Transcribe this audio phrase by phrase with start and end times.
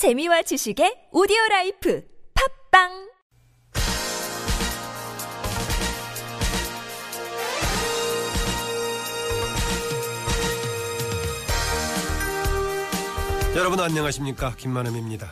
[0.00, 2.02] 재미와 지식의 오디오 life
[2.72, 2.88] 팟빵
[13.54, 15.30] 여러분 안녕하십니까 김만흠입니다.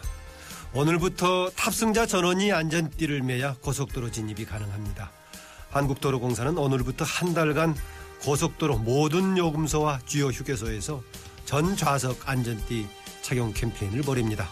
[0.75, 5.11] 오늘부터 탑승자 전원이 안전띠를 매야 고속도로 진입이 가능합니다.
[5.71, 7.75] 한국도로공사는 오늘부터 한 달간
[8.21, 11.03] 고속도로 모든 요금소와 주요 휴게소에서
[11.47, 12.98] 전 좌석 안전띠
[13.29, 14.49] 착용 캠페인을 벌입니다.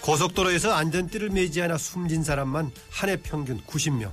[0.00, 4.12] 고속도로에서 안전띠를 매지 않아 숨진 사람만 한 해 평균 90명,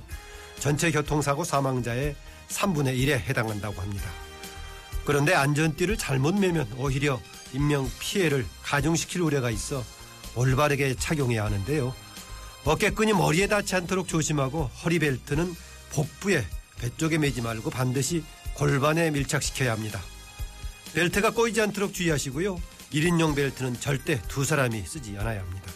[0.58, 2.16] 전체 교통사고 사망자의
[2.48, 4.10] 3분의 1에 해당한다고 합니다.
[5.04, 7.20] 그런데 안전띠를 잘못 매면 오히려
[7.52, 9.84] 인명 피해를 가중시킬 우려가 있어
[10.34, 11.94] 올바르게 착용해야 하는데요.
[12.64, 15.54] 어깨끈이 머리에 닿지 않도록 조심하고 허리벨트는
[15.92, 16.44] 복부에
[16.80, 20.00] 배 쪽에 매지 말고 반드시 골반에 밀착시켜야 합니다.
[20.94, 22.60] 벨트가 꼬이지 않도록 주의하시고요.
[22.92, 25.72] 1인용 벨트는 절대 두 사람이 쓰지 않아야 합니다.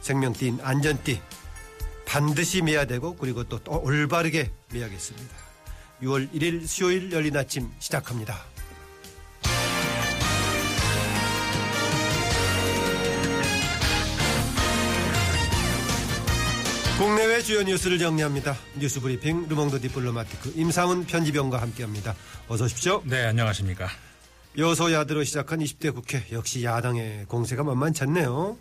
[0.00, 1.20] 생명띠인 안전띠
[2.06, 5.34] 반드시 매야 되고 그리고 또, 또 올바르게 매야겠습니다.
[6.02, 8.44] 6월 1일 수요일 열린 아침 시작합니다.
[16.98, 18.56] 국내외 주요 뉴스를 정리합니다.
[18.76, 22.14] 뉴스 브리핑 르몽드 디플로마티크 임상훈 편집위원과 함께합니다.
[22.46, 23.02] 어서 오십시오.
[23.06, 23.88] 네, 안녕하십니까.
[24.56, 28.58] 여소야대로 시작한 20대 국회 역시 야당의 공세가 만만치 않네요.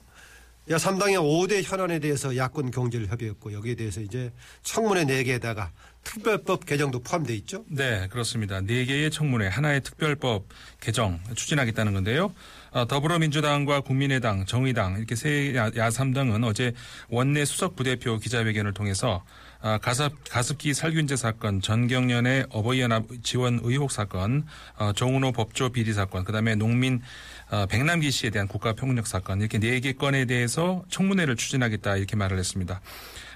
[0.69, 4.31] 야 3당의 5대 현안에 대해서 야권 경제를 협의했고 여기에 대해서 이제
[4.63, 5.69] 청문회 4개에다가
[6.03, 7.65] 특별법 개정도 포함되어 있죠?
[7.67, 8.61] 네, 그렇습니다.
[8.61, 10.47] 4개의 청문회 하나의 특별법
[10.79, 12.33] 개정 추진하겠다는 건데요.
[12.71, 16.73] 어, 더불어민주당과 국민의당, 정의당 이렇게 세 야3당은 어제
[17.09, 19.25] 원내 수석 부대표 기자회견을 통해서
[19.61, 24.45] 어, 가습, 가습기 살균제 사건, 전경련의 어버이연합 지원 의혹 사건,
[24.77, 27.01] 어, 정은호 법조 비리 사건, 그다음에 농민
[27.69, 32.79] 백남기 씨에 대한 국가폭력 사건 이렇게 네 개 건에 대해서 청문회를 추진하겠다 이렇게 말을 했습니다.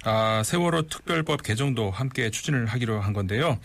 [0.06, 3.60] 아, 세월호 특별법 개정도 함께 추진을 하기로 한 건데요.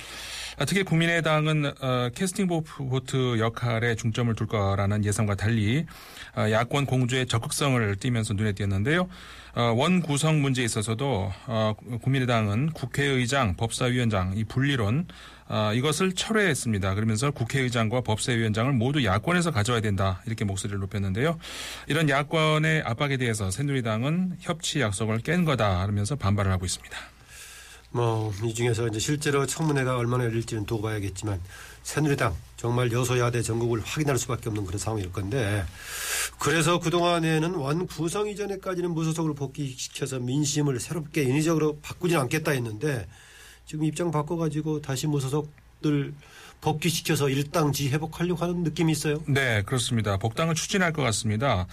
[0.58, 5.86] 아, 특히 국민의당은 어, 캐스팅 보트 역할에 중점을 둘 거라는 예상과 달리
[6.36, 9.08] 어, 야권 공주의 적극성을 띠면서 눈에 띄었는데요.
[9.54, 15.06] 어, 원 구성 문제에 있어서도 어, 국민의당은 국회의장, 법사위원장 이 분리론
[15.48, 16.94] 어, 이것을 철회했습니다.
[16.94, 21.38] 그러면서 국회의장과 법사위원장을 모두 야권에서 가져와야 된다 이렇게 목소리를 높였는데요.
[21.88, 26.96] 이런 야권의 압박에 대해서 새누리당은 협치 약속을 깬 거다 하면서 반발을 하고 있습니다.
[27.92, 31.40] 뭐 이 중에서 이제 실제로 청문회가 얼마나 열릴지는 두고 봐야겠지만
[31.82, 35.64] 새누리당 정말 여소야대 전국을 확인할 수밖에 없는 그런 상황일 건데
[36.38, 43.06] 그래서 그동안에는 원 구성 이전에까지는 무소속으로 복귀시켜서 민심을 새롭게 인위적으로 바꾸지는 않겠다 했는데
[43.66, 46.12] 지금 입장 바꿔가지고 다시 무소속들
[46.60, 49.22] 복귀시켜서 일당지 회복하려고 하는 느낌이 있어요.
[49.26, 50.18] 네, 그렇습니다.
[50.18, 51.66] 복당을 추진할 것 같습니다.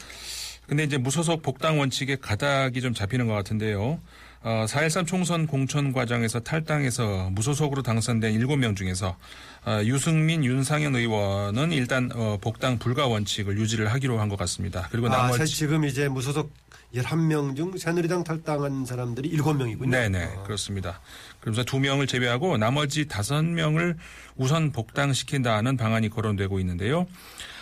[0.67, 3.99] 근데 이제 무소속 복당 원칙에 가닥이 좀 잡히는 것 같은데요.
[4.43, 9.17] 어, 4.13 총선 공천 과정에서 탈당해서 무소속으로 당선된 7명 중에서
[9.65, 14.87] 어, 유승민, 윤상현 의원은 일단 어, 복당 불가 원칙을 유지를 하기로 한 것 같습니다.
[14.91, 16.51] 그리고 아, 나머지 지금 이제 무소속
[16.93, 19.89] 11명 중 새누리당 탈당한 사람들이 7명이군요.
[19.89, 20.43] 네네 어.
[20.43, 21.01] 그렇습니다.
[21.41, 23.97] 그러면서 두 명을 제외하고 나머지 다섯 명을
[24.35, 27.07] 우선 복당시킨다는 방안이 거론되고 있는데요.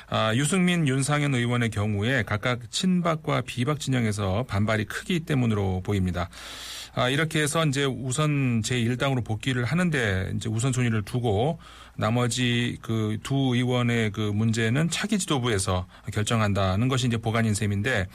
[0.10, 6.30] 아, 유승민, 윤상현 의원의 경우에 각각 친박과 비박 진영에서 반발이 크기 때문으로 보입니다.
[6.94, 11.60] 아, 이렇게 해서 이제 우선 제1당으로 복귀를 하는데 이제 우선순위를 두고
[11.98, 18.08] 나머지 그 두 의원의 그 문제는 차기 지도부에서 결정한다는 것이 이제 보관인 셈인데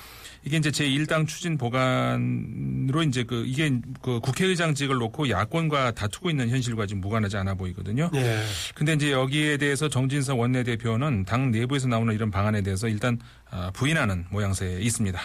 [0.43, 3.71] 이게 이제 제1당 추진 보관으로 이제 그 이게
[4.03, 8.11] 그 국회의장직을 놓고 야권과 다투고 있는 현실과 지금 무관하지 않아 보이거든요.
[8.13, 8.43] 네.
[8.75, 13.19] 근데 이제 여기에 대해서 정진석 원내대표는 당 내부에서 나오는 이런 방안에 대해서 일단
[13.51, 15.21] 아, 부인하는 모양새에 있습니다.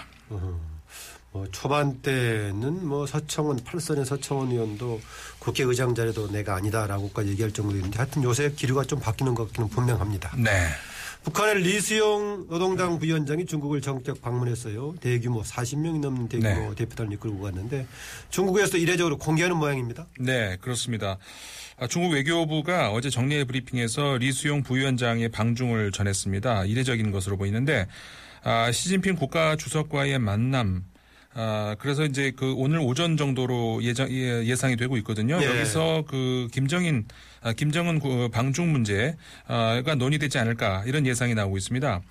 [1.31, 5.01] 뭐 초반 때는 뭐 서청원 팔선의 서청원 의원도
[5.39, 10.33] 국회의장 자리도 내가 아니다라고까지 얘기할 정도였는데 하여튼 요새 기류가 좀 바뀌는 것 같기는 분명합니다.
[10.37, 10.69] 네.
[11.25, 14.93] 북한의 리수용 노동당 부위원장이 중국을 정격 방문했어요.
[15.01, 16.75] 대규모 40명이 넘는 대규모 네.
[16.75, 17.87] 대표단을 이끌고 갔는데
[18.29, 20.05] 중국에서 이례적으로 공개하는 모양입니다.
[20.19, 21.17] 네, 그렇습니다.
[21.77, 26.65] 아, 중국 외교부가 어제 정례 브리핑에서 리수용 부위원장의 방중을 전했습니다.
[26.65, 27.87] 이례적인 것으로 보이는데
[28.43, 30.83] 아, 시진핑 국가 주석과의 만남
[31.37, 35.37] 아, 그래서 이제 그 오늘 오전 정도로 예정, 예, 예상이 되고 있거든요.
[35.41, 35.45] 예.
[35.45, 37.05] 여기서 그 김정인,
[37.41, 42.01] 아, 김정은 그 방중 문제가 논의되지 않을까 이런 예상이 나오고 있습니다.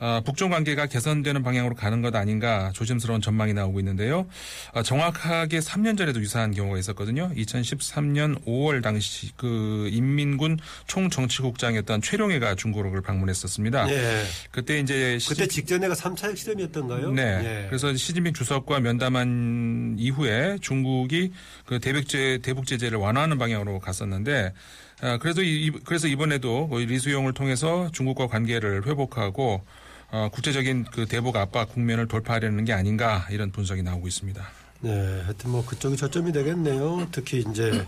[0.00, 4.26] 어, 북중 관계가 개선되는 방향으로 가는 것 아닌가 조심스러운 전망이 나오고 있는데요.
[4.72, 7.30] 어, 정확하게 3년 전에도 유사한 경우가 있었거든요.
[7.34, 13.90] 2013년 5월 당시 그 인민군 총정치국장이었던 최룡해가 중국을 방문했었습니다.
[13.90, 14.24] 예.
[14.50, 17.12] 그때 이제 그때 직전에가 3차 핵실험이었던가요?
[17.12, 17.22] 네.
[17.22, 17.66] 예.
[17.68, 21.32] 그래서 시진핑 주석과 면담한 이후에 중국이
[21.66, 24.52] 그 대북제 대북 제재를 완화하는 방향으로 갔었는데
[25.00, 29.62] 아, 그래도 이, 그래서 이번에도 뭐 리수용을 통해서 중국과 관계를 회복하고
[30.10, 34.42] 어, 국제적인 그 대북 압박 국면을 돌파하려는 게 아닌가 이런 분석이 나오고 있습니다.
[34.80, 37.08] 네, 하여튼 뭐 그쪽이 저점이 되겠네요.
[37.10, 37.84] 특히 이제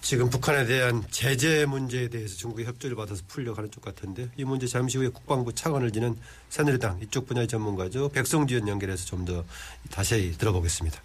[0.00, 4.96] 지금 북한에 대한 제재 문제에 대해서 중국의 협조를 받아서 풀려가는 쪽 같은데 이 문제 잠시
[4.96, 6.16] 후에 국방부 차관을 지낸
[6.50, 8.10] 새누리당 이쪽 분야의 전문가죠.
[8.10, 9.44] 백성주 의원 연결해서 좀 더
[9.90, 11.02] 다시 들어보겠습니다.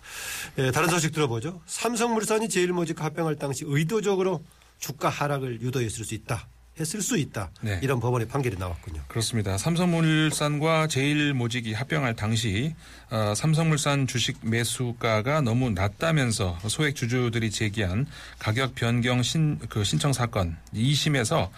[0.59, 1.59] 예, 다른 소식 들어보죠.
[1.65, 4.43] 삼성물산이 제일모직 합병할 당시 의도적으로
[4.77, 6.47] 주가 하락을 유도했을 수 있다.
[6.79, 7.51] 했을 수 있다.
[7.61, 7.79] 네.
[7.83, 9.01] 이런 법원의 판결이 나왔군요.
[9.07, 9.57] 그렇습니다.
[9.57, 12.73] 삼성물산과 제일모직이 합병할 당시
[13.09, 20.57] 어, 삼성물산 주식 매수가가 너무 낮다면서 소액 주주들이 제기한 가격 변경 신, 그 신청 사건
[20.73, 21.49] 2심에서 아,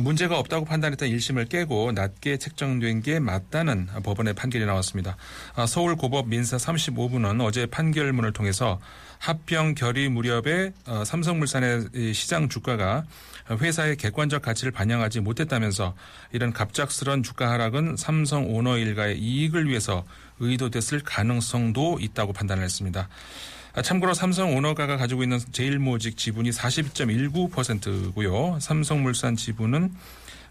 [0.00, 5.16] 문제가 없다고 판단했던 1심을 깨고 낮게 책정된 게 맞다는 법원의 판결이 나왔습니다.
[5.54, 8.80] 아, 서울고법 민사 35부는 어제 판결문을 통해서
[9.18, 13.04] 합병 결의 무렵에 어, 삼성물산의 이 시장 주가가
[13.50, 15.94] 회사의 객관적 가치를 반영하지 못했다면서
[16.32, 20.04] 이런 갑작스런 주가 하락은 삼성 오너 일가의 이익을 위해서
[20.40, 23.08] 의도됐을 가능성도 있다고 판단을 했습니다.
[23.74, 28.58] 아, 참고로 삼성 오너가가 가지고 있는 제일모직 지분이 42.19%고요.
[28.60, 29.92] 삼성물산 지분은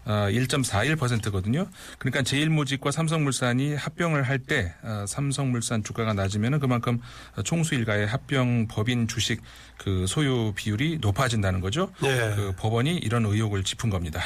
[0.04, 1.66] 1.41%거든요.
[1.98, 4.74] 그러니까 제일모직과 삼성물산이 합병을 할 때
[5.08, 7.00] 삼성물산 주가가 낮으면 그만큼
[7.44, 9.40] 총수 일가의 합병 법인 주식
[9.78, 11.90] 그 소유 비율이 높아진다는 거죠.
[12.02, 12.34] 네.
[12.36, 14.20] 그 법원이 이런 의혹을 짚은 겁니다.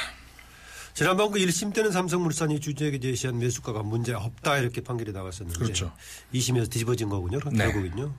[0.93, 5.93] 지난번 그 1심 때는 삼성물산이 주주에게 제시한 매수가가 문제 없다 이렇게 판결이 나갔었는데 그렇죠.
[6.33, 7.39] 2심에서 뒤집어진 거군요.
[7.53, 7.71] 네.
[7.71, 8.13] 결국은요.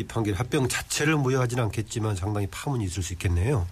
[0.00, 3.66] 이 판결 합병 자체를 무효하지는 않겠지만 상당히 파문이 있을 수 있겠네요.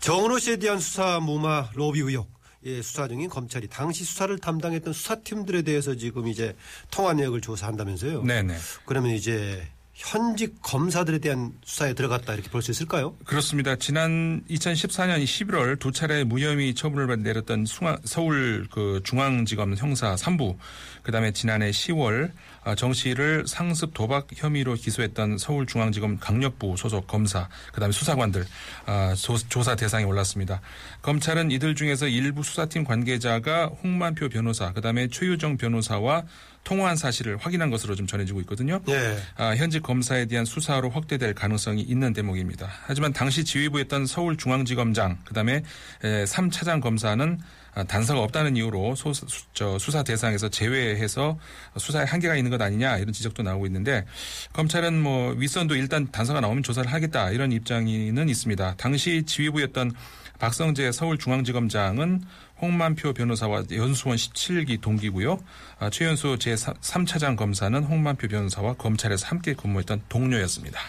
[0.00, 2.30] 정은호 씨에 대한 수사 무마 로비 의혹
[2.64, 6.54] 예, 수사 중인 검찰이 당시 수사를 담당했던 수사팀들에 대해서 지금 이제
[6.90, 8.22] 통화 내역을 조사한다면서요.
[8.22, 8.56] 네네.
[8.84, 13.16] 그러면 이제 현직 검사들에 대한 수사에 들어갔다 이렇게 볼 수 있을까요?
[13.24, 13.76] 그렇습니다.
[13.76, 17.66] 지난 2014년 11월 두 차례 무혐의 처분을 내렸던
[18.04, 20.56] 서울 그 중앙지검 형사 3부,
[21.02, 22.30] 그다음에 지난해 10월
[22.61, 28.44] 아, 정 씨를 상습 도박 혐의로 기소했던 서울중앙지검 강력부 소속 검사, 그다음에 수사관들
[28.86, 30.60] 아, 조- 조사 대상에 올랐습니다.
[31.02, 36.22] 검찰은 이들 중에서 일부 수사팀 관계자가 홍만표 변호사, 그다음에 최유정 변호사와
[36.64, 38.80] 통화한 사실을 확인한 것으로 좀 전해지고 있거든요.
[38.88, 39.18] 예.
[39.36, 42.68] 아, 현직 검사에 대한 수사로 확대될 가능성이 있는 대목입니다.
[42.86, 45.62] 하지만 당시 지휘부였던 서울중앙지검장 그다음에
[46.02, 51.38] 3차장 검사는 아, 단서가 없다는 이유로 소, 수, 저 수사 대상에서 제외해서
[51.78, 54.04] 수사에 한계가 있는 것 아니냐 이런 지적도 나오고 있는데
[54.52, 58.74] 검찰은 뭐 윗선도 일단 단서가 나오면 조사를 하겠다 이런 입장이는 있습니다.
[58.76, 59.92] 당시 지휘부였던
[60.38, 62.22] 박성재 서울중앙지검장은
[62.60, 65.38] 홍만표 변호사와 연수원 17기 동기고요.
[65.78, 70.80] 아, 최연소 제3차장 검사는 홍만표 변호사와 검찰에서 함께 근무했던 동료였습니다.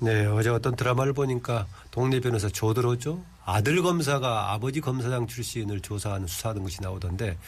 [0.00, 3.24] 네, 어제 어떤 드라마를 보니까 동네 변호사 조들었죠.
[3.48, 7.38] 아들 검사가 아버지 검사장 출신을 조사하는 수사하는 것이 나오던데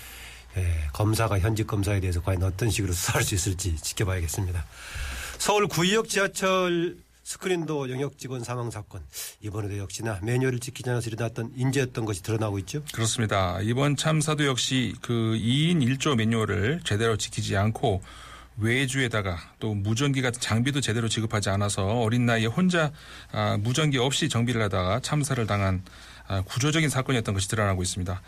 [0.56, 4.64] 예, 검사가 현직 검사에 대해서 과연 어떤 식으로 수사할 수 있을지 지켜봐야겠습니다.
[5.38, 9.02] 서울 구의역 지하철 스크린도 영역 직원 사망 사건
[9.42, 12.82] 이번에도 역시나 매뉴얼을 지키지 않아서 일어났던 인재였던 것이 드러나고 있죠.
[12.94, 13.60] 그렇습니다.
[13.60, 18.02] 이번 참사도 역시 그 2인 1조 매뉴얼을 제대로 지키지 않고
[18.60, 22.92] 외주에다가 또 무전기 같은 장비도 제대로 지급하지 않아서 어린 나이에 혼자
[23.32, 25.82] 아, 무전기 없이 정비를 하다가 참사를 당한
[26.26, 28.20] 아, 구조적인 사건이었던 것이 드러나고 있습니다.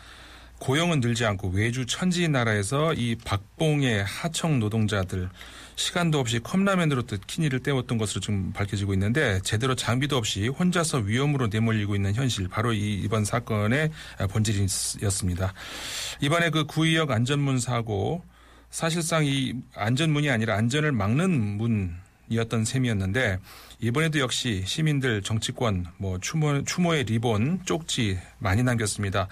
[0.59, 5.29] 고용은 늘지 않고 외주 천지인 나라에서 이 박봉의 하청 노동자들
[5.75, 11.95] 시간도 없이 컵라면으로 키니를 때웠던 것으로 지금 밝혀지고 있는데 제대로 장비도 없이 혼자서 위험으로 내몰리고
[11.95, 13.91] 있는 현실 바로 이 이번 사건의
[14.29, 15.53] 본질이었습니다.
[16.21, 18.23] 이번에 그 구의역 안전문 사고
[18.73, 21.59] 사실상 이 안전문이 아니라 안전을 막는
[22.27, 23.37] 문이었던 셈이었는데
[23.79, 29.27] 이번에도 역시 시민들 정치권 뭐 추모, 추모의 리본 쪽지 많이 남겼습니다.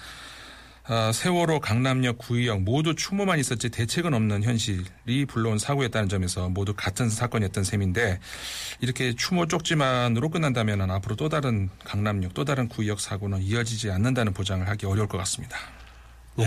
[0.84, 7.10] 아, 세월호 강남역 구의역 모두 추모만 있었지 대책은 없는 현실이 불러온 사고였다는 점에서 모두 같은
[7.10, 8.20] 사건이었던 셈인데
[8.80, 14.68] 이렇게 추모 쪽지만으로 끝난다면 앞으로 또 다른 강남역 또 다른 구의역 사고는 이어지지 않는다는 보장을
[14.70, 15.58] 하기 어려울 것 같습니다.
[16.36, 16.46] 네.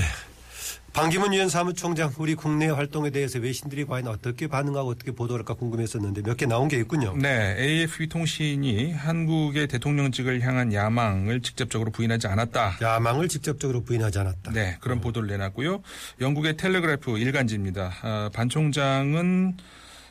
[0.94, 6.36] 반기문 유엔 사무총장 우리 국내 활동에 대해서 외신들이 과연 어떻게 반응하고 어떻게 보도할까 궁금했었는데 몇
[6.36, 7.16] 개 나온 게 있군요.
[7.16, 12.78] 네, AFP 통신이 한국의 대통령직을 향한 야망을 직접적으로 부인하지 않았다.
[12.80, 14.52] 야망을 직접적으로 부인하지 않았다.
[14.52, 15.82] 네, 그런 보도를 내놨고요.
[16.20, 17.92] 영국의 텔레그래프 일간지입니다.
[18.02, 19.56] 아, 반 총장은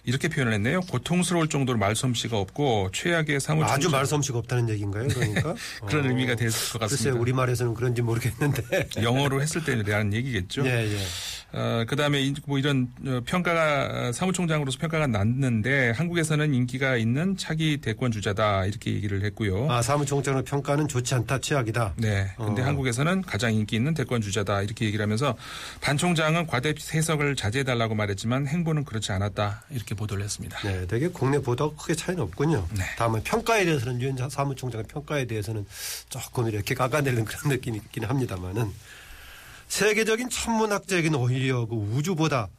[0.06, 0.82] 이렇게 표현을 했네요.
[0.82, 5.08] 고통스러울 정도로 말솜씨가 없고 최악의 사무총장 아주 말솜씨가 없다는 얘기인가요?
[5.08, 5.56] 그러니까
[5.88, 7.20] 그런 어, 의미가 될것 글쎄 같습니다.
[7.22, 8.90] 우리 말에서는 그런지 모르겠는데.
[9.02, 10.66] 영어로 했을 때라는 얘기겠죠.
[10.66, 10.98] 예, 예.
[11.58, 17.78] 어, 그다음에 이- 뭐 이런 어, 평가가 어, 사무총장으로서 평가가 났는데 한국에서는 인기가 있는 차기
[17.78, 19.72] 대권 주자다 이렇게 얘기를 했고요.
[19.72, 21.94] 아 사무총장의 평가는 좋지 않다, 최악이다.
[21.98, 22.32] 네.
[22.38, 22.66] 근데 어.
[22.66, 25.36] 한국에서는 가장 인기 있는 대권 주자다 이렇게 얘기를 하면서
[25.80, 30.60] 반 총장은 과대 해석을 자제해 달라고 말했지만 행보는 그렇지 않았다 이렇게 보도를 했습니다.
[30.64, 32.68] 네, 되게 국내 보도가 크게 차이는 없군요.
[32.78, 32.84] 네.
[32.98, 35.66] 다만 평가에 대해서는 유엔 사무총장의 평가에 대해서는
[36.10, 38.72] 조금 이렇게 깎아내리는 그런 느낌이 있긴 합니다만은
[39.68, 42.50] 세계적인 천문학적인 오히려 그 우주보다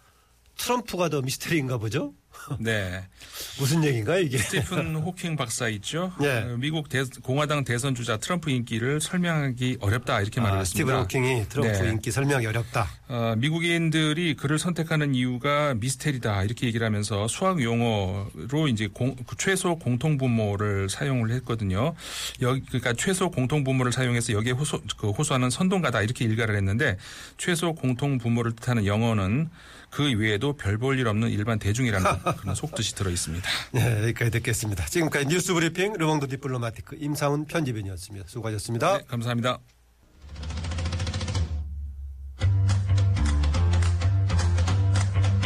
[0.58, 2.12] 트럼프가 더 미스터리인가 보죠?
[2.58, 3.00] 네.
[3.58, 4.36] 무슨 얘기인가 이게?
[4.36, 6.12] 스티픈 호킹 박사 있죠.
[6.20, 6.42] 네.
[6.42, 10.84] 어, 미국 대- 공화당 대선 주자 트럼프 인기를 설명하기 어렵다 이렇게 말을 아, 했습니다.
[10.84, 11.90] 스티븐 호킹이 트럼프 네.
[11.90, 12.88] 인기 설명이 어렵다.
[13.08, 19.78] 어, 미국인들이 그를 선택하는 이유가 미스테리다 이렇게 얘기를 하면서 수학 용어로 이제 공- 그 최소
[19.78, 21.94] 공통 분모를 사용을 했거든요.
[22.42, 26.98] 여기 그러니까 최소 공통 분모를 사용해서 여기에 호소 그 호소하는 선동가다 이렇게 일갈을 했는데
[27.38, 29.48] 최소 공통 분모를 뜻하는 영어는
[29.94, 32.04] 그 외에도 별 볼 일 없는 일반 대중이라는
[32.38, 33.48] 그런 속뜻이 들어 있습니다.
[33.72, 34.84] 네, 여기까지 듣겠습니다.
[34.86, 38.26] 지금까지 뉴스 브리핑 르몽드 디플로마티크 임상훈 편집인이었습니다.
[38.28, 38.98] 수고하셨습니다.
[38.98, 39.58] 네, 감사합니다.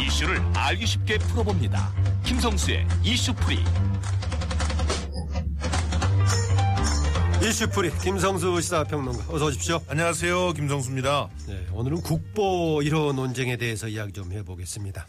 [0.01, 1.93] 이슈를 알기 쉽게 풀어봅니다.
[2.25, 3.59] 김성수의 이슈풀이
[7.41, 9.79] 이슈프리 김성수 시사평론가 어서 오십시오.
[9.87, 10.53] 안녕하세요.
[10.53, 11.29] 김성수입니다.
[11.47, 15.07] 네, 오늘은 국보 1호 논쟁에 대해서 이야기 좀 해보겠습니다.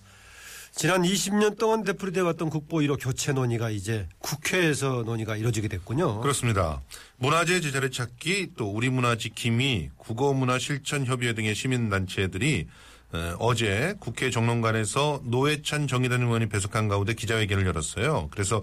[0.72, 6.20] 지난 20년 동안 되풀이되어 왔던 국보 1호 교체 논의가 이제 국회에서 논의가 이루어지게 됐군요.
[6.20, 6.80] 그렇습니다.
[7.16, 12.68] 문화재 제자리 찾기 또 우리 문화 지킴이 국어문화 실천협의회 등의 시민단체들이
[13.12, 18.28] 어, 어제 국회 정론관에서 노회찬 정의단 의원이 배석한 가운데 기자회견을 열었어요.
[18.30, 18.62] 그래서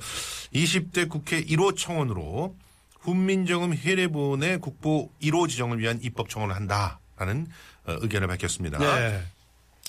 [0.54, 2.56] 20대 국회 1호 청원으로
[3.12, 7.48] 훈민정음 해례본의 국보 1호 지정을 위한 입법 청원을 한다라는
[7.86, 8.78] 어, 의견을 밝혔습니다.
[8.80, 9.24] 네.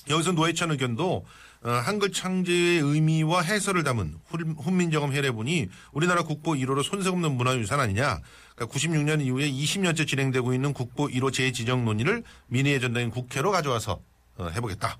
[0.09, 1.27] 여기서 노회찬 의견도
[1.65, 7.81] 어, 한글 창제의 의미와 해설을 담은 훌- 훈민정음 해례본이 우리나라 국보 1호로 손색 없는 문화유산
[7.81, 8.21] 아니냐.
[8.55, 14.01] 그러니까 96년 이후에 20년째 진행되고 있는 국보 1호 재지정 논의를 민의회 전당인 국회로 가져와서
[14.37, 14.97] 어, 해보겠다.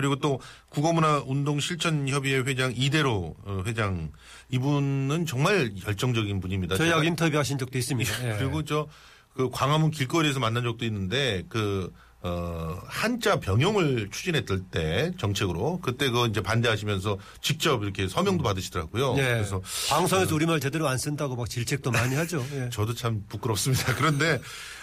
[0.00, 0.40] 그리고 또
[0.70, 4.10] 국어문화운동실천협의회 회장 이대로 어, 회장
[4.50, 6.76] 이분은 정말 열정적인 분입니다.
[6.76, 8.28] 저희하고 인터뷰하신 적도 있습니다.
[8.32, 8.38] 예.
[8.38, 8.88] 그리고 저
[9.34, 11.92] 그 광화문 길거리에서 만난 적도 있는데 그
[12.22, 19.14] 어, 한자 병용을 추진했을 때 정책으로 그때 그 이제 반대하시면서 직접 이렇게 서명도 받으시더라고요.
[19.16, 19.22] 예.
[19.22, 22.44] 그래서 방송에서 우리말 제대로 안 쓴다고 막 질책도 많이 하죠.
[22.52, 22.68] 예.
[22.70, 23.94] 저도 참 부끄럽습니다.
[23.96, 24.38] 그런데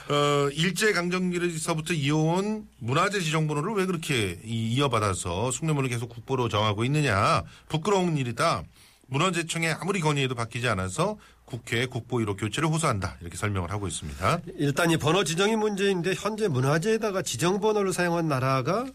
[0.09, 7.43] 어, 일제 강점기에서부터 이어온 문화재 지정번호를 왜 그렇게 이- 이어받아서 숭례문을 계속 국보로 정하고 있느냐
[7.67, 8.63] 부끄러운 일이다.
[9.07, 14.39] 문화재청에 아무리 건의해도 바뀌지 않아서 국회에 국보 1호 교체를 호소한다 이렇게 설명을 하고 있습니다.
[14.57, 18.85] 일단 이 번호 지정이 문제인데 현재 문화재에다가 지정 번호를 사용한 나라가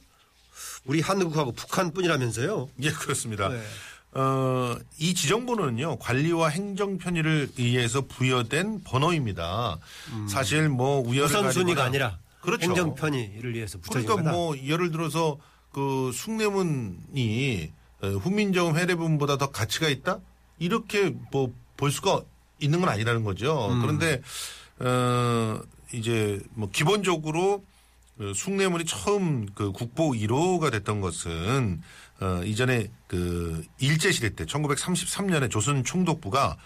[0.85, 2.69] 우리 한국하고 북한뿐이라면서요.
[2.83, 3.49] 예, 그렇습니다.
[3.49, 3.63] 네.
[4.15, 9.79] 어, 이 지정번호는요, 관리와 행정 편의를 의해서 부여된 번호입니다.
[10.29, 12.67] 사실 뭐 우열을 우선순위가 아니라 그렇죠.
[12.67, 14.37] 행정 편의를 위해서 붙여진 그러니까 거다.
[14.37, 15.39] 뭐 예를 들어서
[15.73, 17.71] 그 숭례문이
[18.03, 20.19] 어, 훈민정음 해례문보다 더 가치가 있다?
[20.59, 21.53] 이렇게 뭐
[21.83, 22.23] 볼 수가
[22.61, 23.69] 있는 건 아니라는 거죠.
[23.73, 23.81] 음.
[23.81, 24.23] 그런데
[24.79, 25.61] 어
[25.93, 27.65] 이제 뭐 기본적으로
[28.17, 31.83] 그 숭례문이 처음 그 국보 1호가 됐던 것은
[32.23, 36.57] 어 이전에 그 일제 시대 때 1933년에 조선 총독부가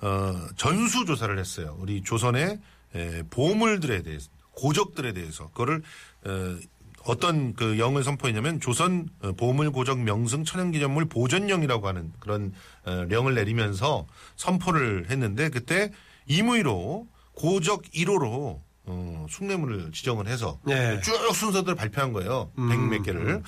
[0.00, 1.76] 어 전수 조사를 했어요.
[1.78, 2.58] 우리 조선의
[2.96, 5.82] 에, 보물들에 대해서 고적들에 대해서 그거를
[6.24, 6.56] 어
[7.04, 12.52] 어떤 그 영을 선포했냐면 조선 어, 보물 고적 명승 천연기념물 보존령이라고 하는 그런
[12.84, 14.06] 어, 령을 내리면서
[14.36, 15.92] 선포를 했는데 그때
[16.26, 21.00] 임의로 고적 1호로 어, 숭례문을 지정을 해서 네.
[21.02, 22.50] 쭉 순서대로 발표한 거예요.
[22.56, 23.42] 백몇 개를.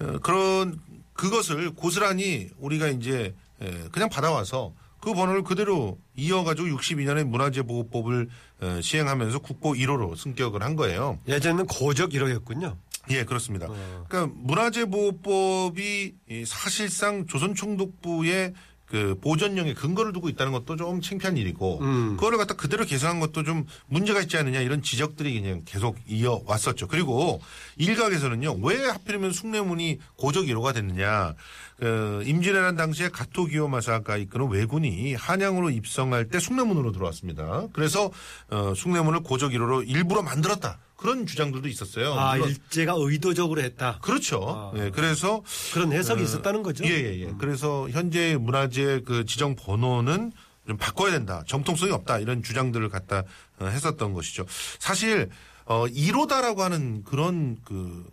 [0.00, 0.80] 어, 그런
[1.14, 8.28] 그것을 고스란히 우리가 이제 에, 그냥 받아와서 그 번호를 그대로 이어가지고 62년에 문화재보호법을
[8.60, 11.18] 어, 시행하면서 국보 1호로 승격을 한 거예요.
[11.28, 12.76] 예전에는 고적 1호였군요.
[13.10, 13.66] 예, 그렇습니다.
[13.68, 14.04] 어.
[14.08, 18.54] 그러니까 문화재보호법이 이 사실상 조선 총독부의
[18.94, 22.16] 그그 보전령에 근거를 두고 있다는 것도 좀 창피한 일이고 음.
[22.16, 26.86] 그거를 갖다 그대로 개선한 것도 좀 문제가 있지 않느냐 이런 지적들이 그냥 계속 이어왔었죠.
[26.86, 27.40] 그리고
[27.76, 31.34] 일각에서는요 왜 하필이면 숭례문이 고적 1호가 됐느냐
[31.78, 37.66] 그 임진왜란 당시에 가토기요 마사가 이끄는 왜군이 한양으로 입성할 때 숭례문으로 들어왔습니다.
[37.72, 38.12] 그래서
[38.48, 42.14] 어, 숭례문을 고적 1호로 일부러 만들었다 그런 주장들도 있었어요.
[42.14, 43.98] 아, 물론 일제가 의도적으로 했다.
[44.00, 44.72] 그렇죠.
[44.74, 44.78] 아.
[44.78, 45.42] 예, 그래서
[45.74, 46.84] 그런 해석이 있었다는 거죠.
[46.84, 47.32] 예, 예, 예.
[47.38, 50.32] 그래서 현재 문화재 그 지정 번호는
[50.66, 51.44] 좀 바꿔야 된다.
[51.46, 52.20] 정통성이 없다.
[52.20, 53.22] 이런 주장들을 갖다
[53.58, 54.46] 어, 했었던 것이죠.
[54.78, 55.28] 사실
[55.66, 58.04] 어 1호다라고 하는 그런 그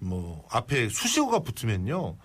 [0.00, 2.16] 뭐 앞에 수식어가 붙으면요.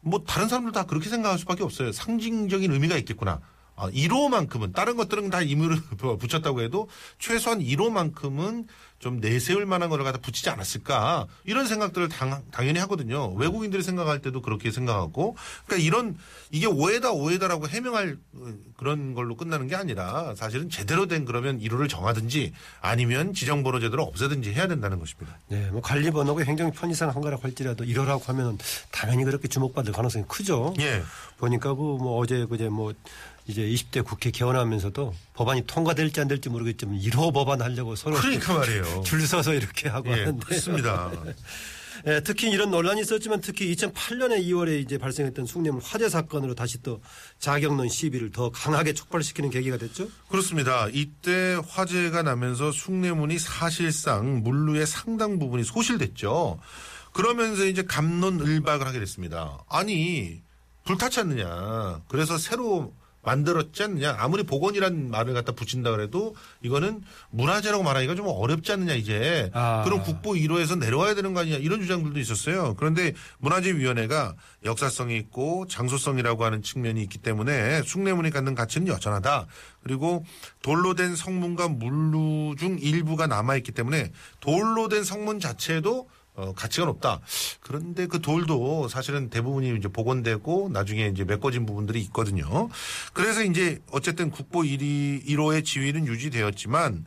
[0.00, 1.92] 뭐 다른 사람들 다 그렇게 생각할 수밖에 없어요.
[1.92, 3.40] 상징적인 의미가 있겠구나.
[3.74, 5.76] 아, 1호만큼은 다른 것들은 다 의미를
[6.18, 6.88] 붙였다고 해도
[7.18, 8.66] 최소한 1호만큼은
[9.02, 13.32] 좀 내세울 만한 거를 갖다 붙이지 않았을까 이런 생각들을 당, 당연히 하거든요.
[13.34, 16.16] 외국인들이 생각할 때도 그렇게 생각하고 그러니까 이런
[16.52, 21.88] 이게 오해다 오해다라고 해명할 어, 그런 걸로 끝나는 게 아니라 사실은 제대로 된 그러면 1호를
[21.88, 25.36] 정하든지 아니면 지정번호 제도를 없애든지 해야 된다는 것입니다.
[25.48, 28.56] 네, 뭐 관리 번호가 행정 편의상 한 거라고 할지라도 이러라고 하면
[28.92, 30.74] 당연히 그렇게 주목받을 가능성이 크죠.
[30.80, 31.02] 예.
[31.38, 32.92] 보니까 그 뭐 어제 그제 뭐
[33.46, 39.02] 이제 20대 국회 개원하면서도 법안이 통과될지 안 될지 모르겠지만 1호 법안 하려고 서로 그러니까 말이에요.
[39.04, 41.10] 줄 서서 이렇게 하고 예, 하는데 그렇습니다.
[42.06, 47.00] 예, 특히 이런 논란이 있었지만 특히 2008년에 2월에 이제 발생했던 숭례문 화재 사건으로 다시 또
[47.38, 50.08] 자격론 시비를 더 강하게 촉발시키는 계기가 됐죠.
[50.28, 50.88] 그렇습니다.
[50.92, 56.58] 이때 화재가 나면서 숭례문이 사실상 물루의 상당 부분이 소실됐죠.
[57.12, 59.58] 그러면서 이제 감론을박을 하게 됐습니다.
[59.68, 60.42] 아니
[60.84, 62.00] 불탔지 않느냐.
[62.08, 64.16] 그래서 새로 만들었지 않느냐.
[64.18, 69.50] 아무리 복원이란 말을 갖다 붙인다 그래도 이거는 문화재라고 말하기가 좀 어렵지 않느냐 이제.
[69.54, 69.82] 아.
[69.84, 72.74] 그럼 국보 1호에서 내려와야 되는 거 아니냐 이런 주장들도 있었어요.
[72.76, 79.46] 그런데 문화재위원회가 역사성이 있고 장소성이라고 하는 측면이 있기 때문에 숭례문이 갖는 가치는 여전하다.
[79.82, 80.24] 그리고
[80.62, 87.20] 돌로 된 성문과 물루 중 일부가 남아있기 때문에 돌로 된 성문 자체도 어, 가치가 높다.
[87.60, 92.68] 그런데 그 돌도 사실은 대부분이 이제 복원되고 나중에 이제 메꿔진 부분들이 있거든요.
[93.12, 97.04] 그래서 이제 어쨌든 국보 1위, 1호의 지위는 유지되었지만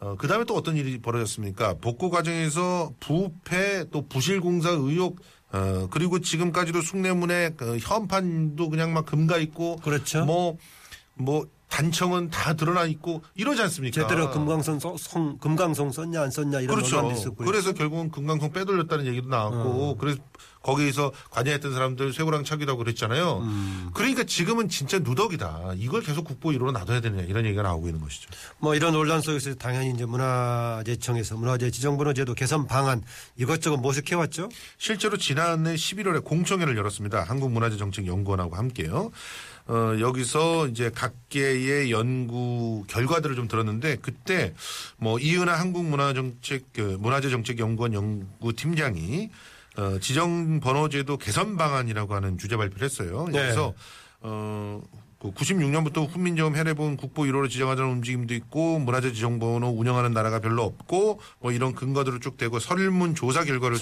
[0.00, 1.74] 어, 그 다음에 또 어떤 일이 벌어졌습니까?
[1.80, 5.18] 복구 과정에서 부패 또 부실공사 의혹
[5.50, 10.24] 어, 그리고 지금까지도 숭례문에 그 현판도 그냥 막 금가 있고 그렇죠.
[10.24, 10.56] 뭐,
[11.14, 14.00] 뭐, 단청은 다 드러나 있고 이러지 않습니까?
[14.00, 16.96] 제대로 금강선 써- 성, 금강송 썼냐 안 썼냐 이런 그렇죠.
[16.96, 19.96] 논란도 있었고 그래서 결국은 금강송 빼돌렸다는 얘기도 나왔고 어.
[19.98, 20.18] 그래서
[20.62, 23.38] 거기에서 관여했던 사람들 쇠고랑 차기도 하고 그랬잖아요.
[23.38, 23.90] 음.
[23.94, 25.74] 그러니까 지금은 진짜 누덕이다.
[25.76, 28.28] 이걸 계속 국보 1호로 놔둬야 되느냐 이런 얘기가 나오고 있는 것이죠.
[28.58, 33.02] 뭐 이런 논란 속에서 당연히 이제 문화재청에서 문화재 지정번호제도 개선 방안
[33.36, 34.48] 이것저것 모색해 왔죠.
[34.78, 37.22] 실제로 지난해 11월에 공청회를 열었습니다.
[37.22, 39.10] 한국문화재정책연구원하고 함께요.
[39.68, 44.54] 어, 여기서 이제 각계의 연구 결과들을 좀 들었는데 그때
[44.96, 49.30] 뭐 이은하 한국문화정책 그 문화재정책연구원 연구팀장이
[49.76, 53.26] 어, 지정번호제도 개선 방안이라고 하는 주제 발표를 했어요.
[53.30, 53.38] 네.
[53.38, 53.74] 그래서
[54.20, 54.82] 어,
[55.20, 61.20] 그 96년부터 훈민정음 해례본 국보 1호로 지정하자는 움직임도 있고 문화재 지정번호 운영하는 나라가 별로 없고
[61.40, 63.76] 뭐 이런 근거들을 쭉 대고 설문 조사 결과를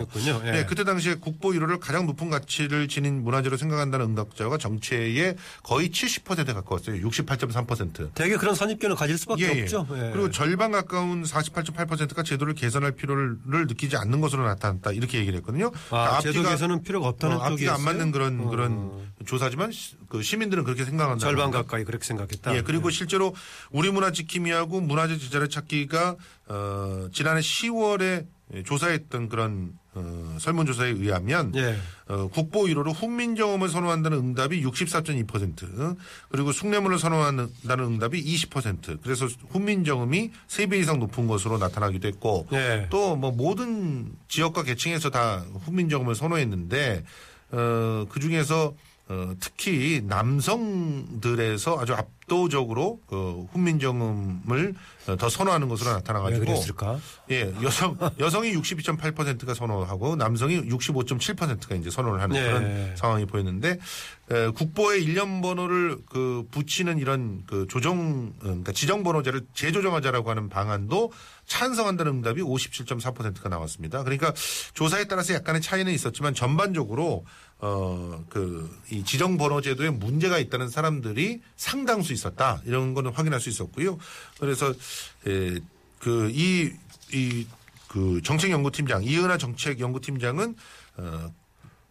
[0.00, 0.40] 했군요.
[0.46, 0.50] 예.
[0.52, 6.52] 네, 그때 당시에 국보 1호를 가장 높은 가치를 지닌 문화재로 생각한다는 응답자가 정체의 거의 70%에
[6.54, 7.06] 가까웠어요.
[7.06, 8.14] 68.3%.
[8.14, 9.86] 되게 그런 선입견을 가질 수밖에 없죠.
[9.94, 10.10] 예.
[10.12, 14.92] 그리고 절반 가까운 48.8%가 제도를 개선할 필요를 느끼지 않는 것으로 나타났다.
[14.92, 15.66] 이렇게 얘기를 했거든요.
[15.90, 17.74] 아, 그러니까 제도 개선은 필요가 없다는 어, 앞뒤가?
[17.74, 18.48] 안 맞는 그런 어.
[18.48, 18.90] 그런
[19.26, 21.18] 조사지만 시- 그 시민들은 그렇게 생각한다.
[21.18, 22.54] 절반 가까이 그렇게 생각했다.
[22.54, 23.34] 예, 그리고 실제로
[23.70, 26.16] 우리 문화 지킴이하고 문화재 제자를 찾기가
[26.48, 28.26] 어, 지난해 10월에
[28.66, 31.78] 조사했던 그런 어, 설문조사에 의하면 예.
[32.08, 35.96] 어, 국보 1호로 훈민정음을 선호한다는 응답이 64.2%
[36.28, 42.86] 그리고 숭례문을 선호한다는 응답이 20% 그래서 훈민정음이 3배 이상 높은 것으로 나타나기도 했고 예.
[42.90, 47.02] 또뭐 모든 지역과 계층에서 다 훈민정음을 선호했는데
[47.52, 48.74] 어, 그 중에서
[49.12, 54.74] 어, 특히 남성들에서 아주 압도적으로 그 훈민정음을
[55.08, 56.98] 어, 더 선호하는 것으로 왜 나타나가지고 그랬을까?
[57.30, 62.42] 예 여성 여성이 62.8%가 선호하고 남성이 65.7%가 이제 선호를 하는 네.
[62.42, 63.78] 그런 상황이 보였는데
[64.30, 70.48] 에, 국보에 일련 번호를 그 붙이는 이런 그 조정 어, 그러니까 지정 번호제를 재조정하자라고 하는
[70.48, 71.12] 방안도
[71.44, 74.04] 찬성한다는 응답이 57.4%가 나왔습니다.
[74.04, 74.32] 그러니까
[74.72, 77.26] 조사에 따라서 약간의 차이는 있었지만 전반적으로
[77.62, 83.48] 어 그 이 지정 번호 제도에 문제가 있다는 사람들이 상당수 있었다 이런 거는 확인할 수
[83.48, 83.98] 있었고요.
[84.40, 84.74] 그래서
[86.00, 86.72] 그이
[87.12, 87.46] 이
[87.88, 90.54] 그 정책연구팀장 이은하 정책연구팀장은
[90.98, 91.30] 어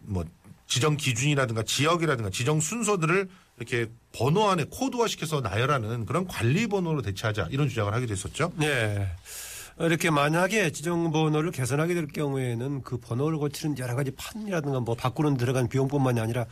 [0.04, 0.26] 뭐
[0.66, 7.50] 지정 기준이라든가 지역이라든가 지정 순서들을 이렇게 번호 안에 코드화 시켜서 나열하는 그런 관리 번호로 대체하자
[7.52, 8.52] 이런 주장을 하기도 했었죠.
[8.56, 9.08] 네.
[9.80, 15.38] 이렇게 만약에 지정 번호를 개선하게 될 경우에는 그 번호를 고치는 여러 가지 판이라든가 뭐 바꾸는
[15.38, 16.46] 들어간 비용뿐만이 아니라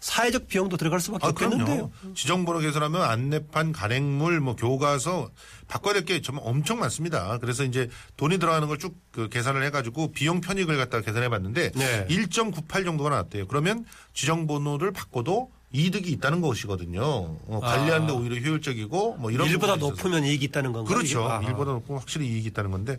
[0.00, 1.92] 사회적 비용도 들어갈 수밖에 아, 없겠는데요.
[2.16, 5.30] 지정번호 개선하면 안내판, 간행물, 뭐 교과서
[5.68, 7.38] 바꿔야 될 게 정말 엄청 많습니다.
[7.38, 12.06] 그래서 이제 돈이 들어가는 걸 쭉 그 계산을 해가지고 비용 편익을 갖다가 계산해 봤는데 네.
[12.08, 13.46] 1.98 정도가 나왔대요.
[13.46, 17.02] 그러면 지정번호를 바꿔도 이득이 있다는 것이거든요.
[17.02, 19.50] 어, 관리하는데 오히려 효율적이고 뭐 이런 아.
[19.50, 19.76] 일보다.
[19.76, 20.94] 높으면 이익이 있다는 건가요?
[20.96, 21.24] 그렇죠.
[21.24, 21.42] 아하.
[21.48, 22.98] 일보다 높고 확실히 이익이 있다는 건데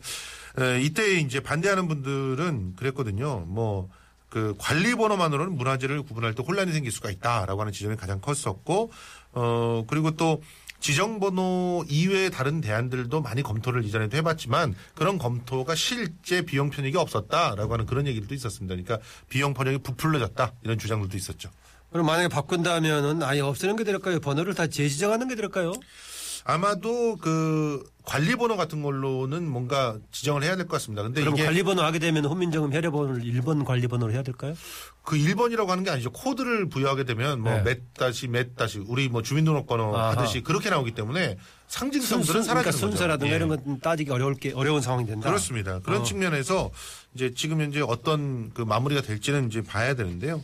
[0.60, 3.42] 에, 이때 이제 반대하는 분들은 그랬거든요.
[3.48, 8.92] 뭐그 관리 번호만으로는 문화재를 구분할 때 혼란이 생길 수가 있다라고 하는 지적이 가장 컸었고
[9.34, 10.42] 어 그리고 또
[10.80, 17.72] 지정 번호 이외의 다른 대안들도 많이 검토를 이전에도 해봤지만 그런 검토가 실제 비용 편익이 없었다라고
[17.74, 18.76] 하는 그런 얘기도 있었습니다.
[18.76, 21.50] 그러니까 비용 편익이 부풀려졌다 이런 주장들도 있었죠.
[21.94, 24.20] 그럼 만약에 바꾼다면은 아예 없애는 게 될까요?
[24.20, 25.74] 번호를 다 재지정하는 게 될까요?
[26.46, 31.02] 아마도 그 관리 번호 같은 걸로는 뭔가 지정을 해야 될 것 같습니다.
[31.04, 34.54] 근데 그럼 이게 관리 번호 하게 되면 혼민정음 혈액 번호를 1번 관리 번호로 해야 될까요?
[35.06, 36.12] 그 1번이라고 하는 게 아니죠.
[36.12, 37.64] 코드를 부여하게 되면 뭐 네.
[37.64, 40.10] 몇 다시 몇 다시 우리 뭐 주민등록번호 아하.
[40.18, 42.72] 하듯이 그렇게 나오기 때문에 상징성들은 순수, 사라지는 그러니까.
[42.72, 43.36] 순서라든가 예.
[43.38, 45.30] 이런 건 따지기 어려울 게 어려운 상황이 된다.
[45.30, 45.80] 그렇습니다.
[45.80, 46.04] 그런 어.
[46.04, 46.72] 측면에서
[47.14, 50.44] 이제 지금 현재 어떤 그 마무리가 될지는 이제 봐야 되는데요.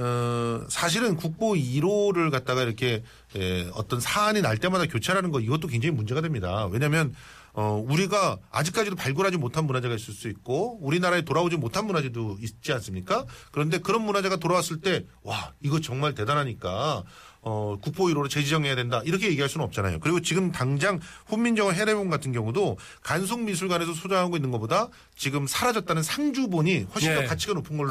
[0.00, 3.02] 어, 사실은 국보 1호를 갖다가 이렇게
[3.36, 6.66] 에, 어떤 사안이 날 때마다 교체하는 거 이것도 굉장히 문제가 됩니다.
[6.66, 7.14] 왜냐하면
[7.52, 13.26] 어, 우리가 아직까지도 발굴하지 못한 문화재가 있을 수 있고 우리나라에 돌아오지 못한 문화재도 있지 않습니까?
[13.52, 17.02] 그런데 그런 문화재가 돌아왔을 때 와 이거 정말 대단하니까
[17.42, 20.00] 어, 국보 1호로 재지정해야 된다 이렇게 얘기할 수는 없잖아요.
[20.00, 27.14] 그리고 지금 당장 훈민정음 해례본 같은 경우도 간송미술관에서 소장하고 있는 것보다 지금 사라졌다는 상주본이 훨씬
[27.14, 27.26] 더 예.
[27.26, 27.90] 가치가 높은 걸로.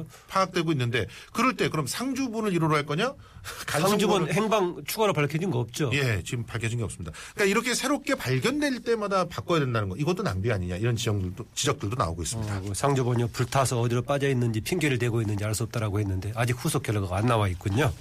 [0.00, 3.14] 예, 파악되고 있는데 그럴 때 그럼 상주본을 1호로 할 거냐?
[3.66, 5.90] 간송본을- 행방 추가로 밝혀진 거 없죠.
[5.92, 7.12] 예, 지금 밝혀진 게 없습니다.
[7.34, 12.22] 그러니까 이렇게 새롭게 발견될 때마다 바꿔야 된다는 거, 이것도 낭비 아니냐 이런 지적들도 지적들도 나오고
[12.22, 12.56] 있습니다.
[12.56, 16.54] 어, 그 상주본이 불타서 어디로 빠져 있는지 핑계를 대고 있는지 알 수 없다라고 했는데 아직
[16.54, 17.92] 후속 결과가 안 나와 있군요.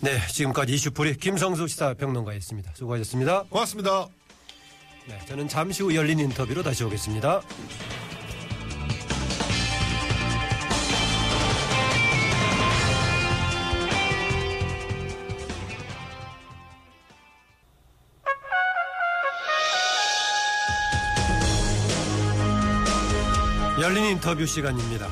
[0.00, 2.72] 네, 지금까지 이슈풀이 김성수 시사평론가였습니다.
[2.74, 3.44] 수고하셨습니다.
[3.48, 4.08] 고맙습니다.
[5.06, 7.40] 네, 저는 잠시 후 열린 인터뷰로 다시 오겠습니다.
[23.94, 25.06] 열린 인터뷰 시간입니다.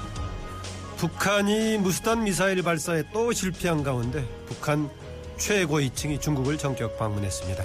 [0.96, 4.90] 북한이 무수단 미사일 발사에 또 실패한 가운데 북한
[5.36, 7.62] 최고 2층이 중국을 전격 방문했습니다.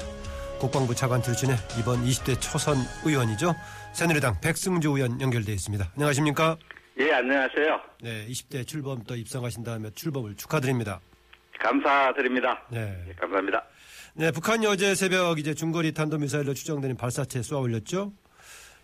[0.60, 3.56] 국방부 차관 출신의 이번 20대 초선 의원이죠.
[3.94, 5.92] 새누리당 백승주 의원 연결돼 있습니다.
[5.96, 6.56] 안녕하십니까?
[7.00, 7.82] 예, 안녕하세요.
[8.04, 11.00] 네, 20대 출범 또 입성하신 다음에 출범을 축하드립니다.
[11.60, 12.62] 감사드립니다.
[12.70, 12.96] 네.
[13.10, 13.64] 예, 감사합니다.
[14.14, 18.14] 네, 북한이 어제 새벽 이제 중거리 탄도미사일로 추정되는 발사체 쏘아 올렸죠.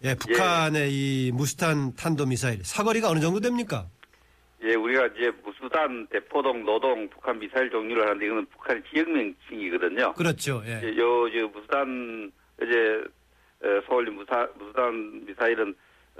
[0.03, 3.87] 예, 북한의 이 무스탄 탄도 미사일 사거리가 어느 정도 됩니까?
[4.61, 10.13] 예, 우리가 이제 무수단, 대포동, 노동, 북한 미사일 종류를 하는데 이거는 북한의 지역 명칭이거든요.
[10.13, 10.61] 그렇죠.
[10.65, 10.81] 예.
[10.83, 13.03] 예, 요, 저 무수단, 이제,
[13.63, 15.73] 어, 서울 무사, 무수단 미사일은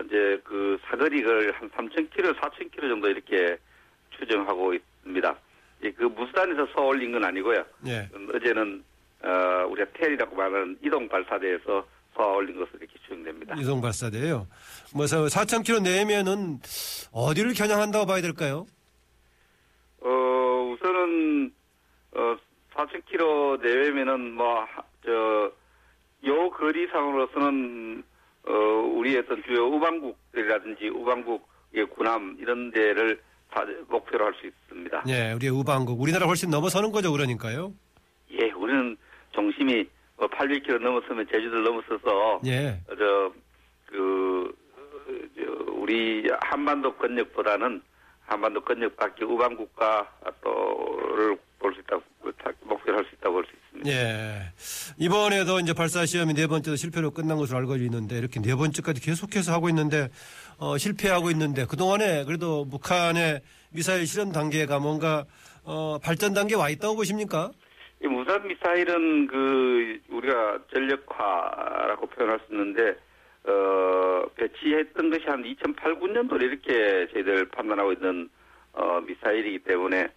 [0.06, 3.58] 이제 그 사거리를 한 3,000km, 4,000km 정도 이렇게
[4.18, 5.36] 추정하고 있습니다.
[5.84, 7.64] 예, 그 무수단에서 쏘올린 건 아니고요.
[7.88, 8.10] 예.
[8.14, 8.84] 음, 어제는,
[9.24, 13.56] 어, 우리가 텔이라고 말하는 이동 발사대에서 쏘아올린 것으로 이렇게 추정됩니다.
[13.58, 14.48] 이동 발사대요.
[14.94, 16.60] 뭐 4,000km 내면은
[17.12, 18.66] 어디를 겨냥한다고 봐야 될까요?
[20.02, 20.08] 어,
[20.74, 21.54] 우선은,
[22.16, 22.38] 어,
[22.76, 25.52] 4,000km 내외면은 뭐, 하- 저,
[26.26, 28.04] 요 거리상으로서는,
[28.48, 28.52] 어,
[28.96, 33.22] 우리 어떤 주요 우방국이라든지 우방국의 군함 이런 데를
[33.52, 35.04] 다 목표로 할 수 있습니다.
[35.08, 37.74] 예, 우리의 우방국 우리나라 훨씬 넘어서는 거죠, 그러니까요.
[38.32, 38.98] 예, 우리는
[39.34, 39.84] 중심이 뭐
[40.18, 42.80] 800km 넘었으면 제주도를 넘어서서, 예.
[42.90, 43.34] 어, 저,
[43.88, 44.80] 그, 어,
[45.36, 47.82] 저, 우리 한반도 건역보다는
[48.26, 50.08] 한반도 건역 밖에 우방 국가
[50.44, 52.04] 또를 볼 수 있다고,
[52.64, 53.90] 목표를 할 수 있다고 볼 수 있습니다.
[53.92, 54.52] 예.
[54.98, 59.52] 이번에도 이제 발사 시험이 네 번째도 실패로 끝난 것으로 알고 있는데 이렇게 네 번째까지 계속해서
[59.52, 60.10] 하고 있는데
[60.58, 65.26] 어, 실패하고 있는데 그 동안에 그래도 북한의 미사일 실험 단계가 뭔가
[65.64, 67.52] 어, 발전 단계에 와 있다고 보십니까?
[68.04, 72.98] 이 무산 미사일은 그 우리가 전력화라고 표현할 수 있는데
[73.46, 78.30] 어 배치했던 것이 한 2008, 9년도에 이렇게 저희들 판단하고 있는
[78.74, 80.08] 어 미사일이기 때문에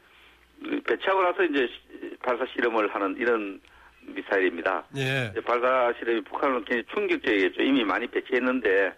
[0.84, 3.60] 배치하고 나서 이제 시- 발사 실험을 하는 이런
[4.00, 4.84] 미사일입니다.
[4.96, 5.32] 예.
[5.44, 7.62] 발사 실험이 북한은 굉장히 충격적이겠죠.
[7.62, 8.94] 이미 많이 배치했는데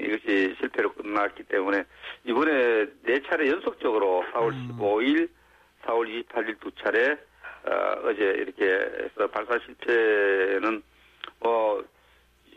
[0.00, 1.84] 이것이 실패로 끝났기 때문에
[2.24, 5.28] 이번에 네 차례 연속적으로 4월 15일,
[5.84, 7.16] 4월 28일 두 차례,
[7.64, 10.82] 어, 제 이렇게 해서 발사 실체는
[11.40, 11.82] 뭐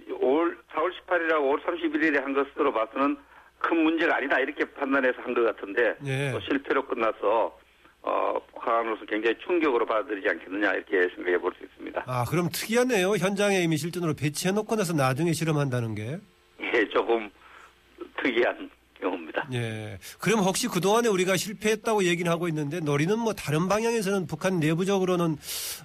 [0.09, 3.17] 5월 4월 18일하고 5월 31일에 한 것으로 봐서는
[3.59, 6.31] 큰 문제가 아니다 이렇게 판단해서 한 것 같은데 예.
[6.31, 7.57] 또 실패로 끝나서
[8.01, 12.03] 어, 북한으로서 굉장히 충격으로 받아들이지 않겠느냐 이렇게 생각해 볼 수 있습니다.
[12.05, 13.15] 아, 그럼 특이하네요.
[13.15, 16.19] 현장에 이미 실전으로 배치해 놓고 나서 나중에 실험한다는 게.
[16.61, 17.31] 예, 조금
[18.21, 19.47] 특이한 경우입니다.
[19.53, 19.97] 예.
[20.19, 25.37] 그럼 혹시 그동안에 우리가 실패했다고 얘기는 하고 있는데 노리는 뭐 다른 방향에서는 북한 내부적으로는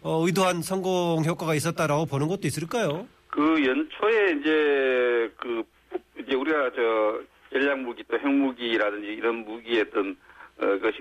[0.02, 3.06] 어, 의도한 성공 효과가 있었다라고 보는 것도 있을까요?
[3.28, 7.20] 그 연초에 이제 그 북- 이제 우리가 저
[7.52, 10.16] 전략 무기 또 핵무기라든지 이런 무기의 어떤
[10.60, 10.98] 어, 것이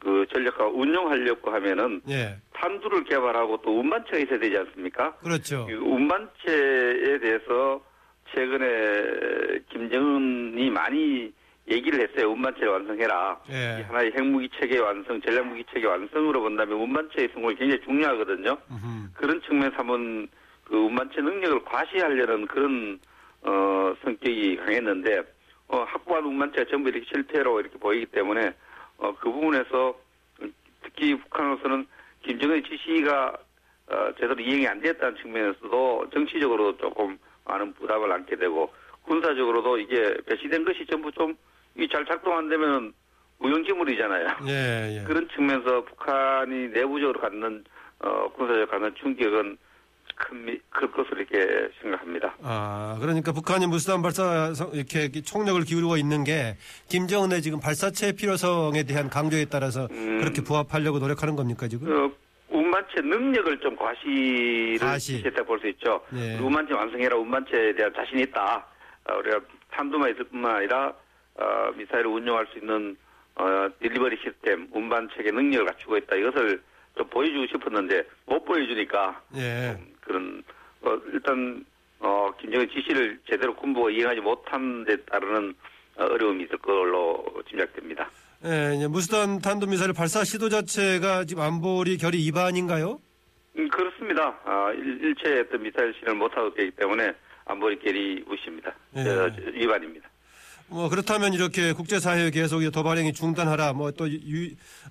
[0.00, 2.36] 그 전략화 운용하려고 하면은 예.
[2.54, 5.14] 탄두를 개발하고 또 운반체가 있어야 되지 않습니까?
[5.16, 5.66] 그렇죠.
[5.66, 7.80] 그 운반체에 대해서
[8.34, 11.32] 최근에 김정은이 많이
[11.72, 12.30] 얘기를 했어요.
[12.32, 13.40] 운반체를 완성해라.
[13.50, 13.78] 예.
[13.80, 18.56] 이 하나의 핵무기 체계 완성, 전략 무기 체계 완성으로 본다면 운반체의 성공이 굉장히 중요하거든요.
[18.70, 19.08] 음흠.
[19.14, 20.28] 그런 측면에서 한번
[20.64, 22.98] 그 운반체 능력을 과시하려는 그런
[23.42, 25.22] 어 성격이 강했는데
[25.68, 28.52] 어 확보한 운반체가 전부 이렇게 실패로 이렇게 보이기 때문에
[28.98, 29.94] 어 그 부분에서
[30.82, 31.86] 특히 북한으로서는
[32.22, 33.36] 김정은의 지시가
[33.88, 40.64] 어 제대로 이행이 안 됐다는 측면에서도 정치적으로 조금 많은 부담을 안게 되고 군사적으로도 이게 배치된
[40.64, 41.34] 것이 전부 좀
[41.78, 42.92] 이 잘 작동 안 되면
[43.38, 44.26] 무용지물이잖아요.
[44.46, 45.04] 예, 예.
[45.06, 47.64] 그런 측면에서 북한이 내부적으로 갖는
[48.00, 49.56] 어, 군사적 갖는 충격은
[50.16, 52.34] 큰, 미- 클 것으로 이렇게 생각합니다.
[52.42, 56.56] 아, 그러니까 북한이 무수단 발사 성- 이렇게 총력을 기울이고 있는 게
[56.88, 60.18] 김정은의 지금 발사체 필요성에 대한 강조에 따라서 음.
[60.20, 61.86] 그렇게 부합하려고 노력하는 겁니까 지금?
[61.88, 62.16] 그
[62.50, 65.22] 운반체 능력을 좀 과시를 과시.
[65.24, 66.04] 했다 볼 수 있죠.
[66.10, 66.38] 네.
[66.38, 68.66] 운반체 완성해라 운반체에 대한 자신이 있다.
[69.08, 70.92] 어, 우리가 탄두만 있을 뿐만 아니라
[71.36, 72.96] 어, 미사일을 운용할 수 있는
[73.34, 76.16] 어, 딜리버리 시스템 운반 체계 능력을 갖추고 있다.
[76.16, 76.62] 이것을
[76.96, 79.78] 좀 보여주고 싶었는데 못 보여주니까 예.
[80.00, 80.42] 그런
[80.82, 81.64] 어, 일단
[82.00, 85.54] 어, 김정은 지시를 제대로 군부가 이행하지 못한 데 따르는
[85.96, 88.10] 어, 어려움이 있을 걸로 짐작됩니다.
[88.44, 93.00] 예, 무수단 탄도미사일 발사 시도 자체가 지금 안보리 결의 위반인가요?
[93.56, 94.36] 음, 그렇습니다.
[94.44, 95.14] 아, 일,
[95.46, 97.12] 어떤 미사일 실험을 못하고 있기 때문에
[97.44, 98.74] 안보리 결의 무시입니다.
[98.96, 99.04] 예.
[99.04, 100.08] 저, 저, 위반입니다.
[100.68, 104.06] 뭐 그렇다면 이렇게 국제사회에 계속 도발행위 중단하라, 뭐 또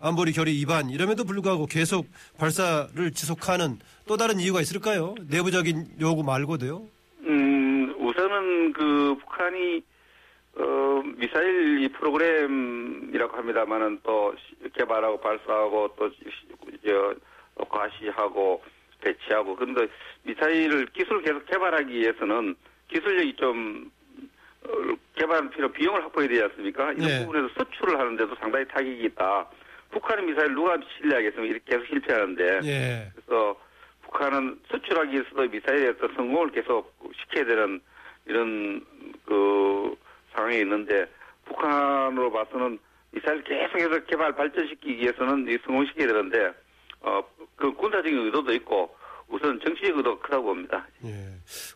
[0.01, 2.05] 안보리 결의 위반 이럼에도 불구하고 계속
[2.37, 5.15] 발사를 지속하는 또 다른 이유가 있을까요?
[5.29, 6.83] 내부적인 요구 말고도요.
[7.25, 9.81] 음, 우선은 그 북한이
[10.53, 16.11] 어, 미사일 이 프로그램이라고 합니다만은 또 시- 개발하고 발사하고 또
[17.69, 18.61] 과시하고
[19.01, 19.87] 배치하고 그런데
[20.23, 22.55] 미사일을 기술 계속 개발하기 위해서는
[22.89, 24.00] 기술력이 좀 어,
[25.15, 26.91] 개발 필요 비용을 확보해야 되지 않습니까?
[26.93, 27.25] 이런 네.
[27.25, 29.47] 부분에서 수출을 하는데도 상당히 타격이 있다.
[29.91, 31.51] 북한의 미사일 누가 신뢰하겠습니까?
[31.51, 32.59] 이렇게 계속 실패하는데.
[32.63, 33.11] 예.
[33.15, 33.59] 그래서
[34.03, 37.81] 북한은 수출하기 위해서도 미사일의 어떤 성공을 계속 시켜야 되는
[38.25, 38.85] 이런
[39.25, 39.95] 그
[40.33, 41.05] 상황이 있는데
[41.45, 42.79] 북한으로 봐서는
[43.11, 46.53] 미사일 계속해서 개발 발전시키기 위해서는 이 성공시켜야 되는데
[47.01, 47.23] 어
[47.61, 48.95] 그 군사적인 의도도 있고
[49.31, 50.85] 우선 정치적 의도가 크다고 봅니다.
[51.05, 51.27] 예.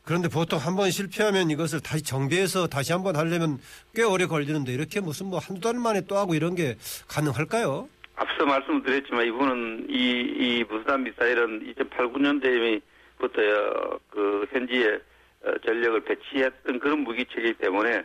[0.04, 3.60] 그런데 보통 한 번 실패하면 이것을 다시 정비해서 다시 한 번 하려면
[3.94, 6.76] 꽤 오래 걸리는데 이렇게 무슨 뭐 한두 달 만에 또 하고 이런 게
[7.08, 7.88] 가능할까요?
[8.18, 15.00] 앞서 말씀드렸지만 이분은 이, 이 무수단 미사일은 2008, 9년대부터 그 현지에
[15.46, 18.04] 어, 전력을 배치했던 그런 무기체이기 때문에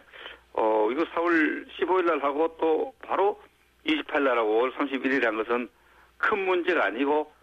[0.53, 3.41] 어 이거 4월 15일 날 하고 또 바로
[3.87, 5.69] 28일 날하고 5월 31일에 한 것은
[6.19, 7.40] 큰 문제가 아니고 음,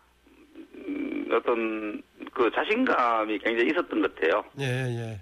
[1.34, 2.02] 어떤
[2.34, 4.44] 그 자신감이 굉장히 있었던 것 같아요.
[4.60, 5.22] 예, 예.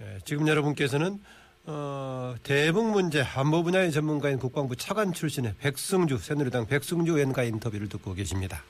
[0.00, 1.18] 예, 지금 여러분께서는
[1.64, 8.14] 어, 대북 문제 안보 분야의 전문가인 국방부 차관 출신의 백승주 새누리당 백승주 의원과의 인터뷰를 듣고
[8.14, 8.62] 계십니다.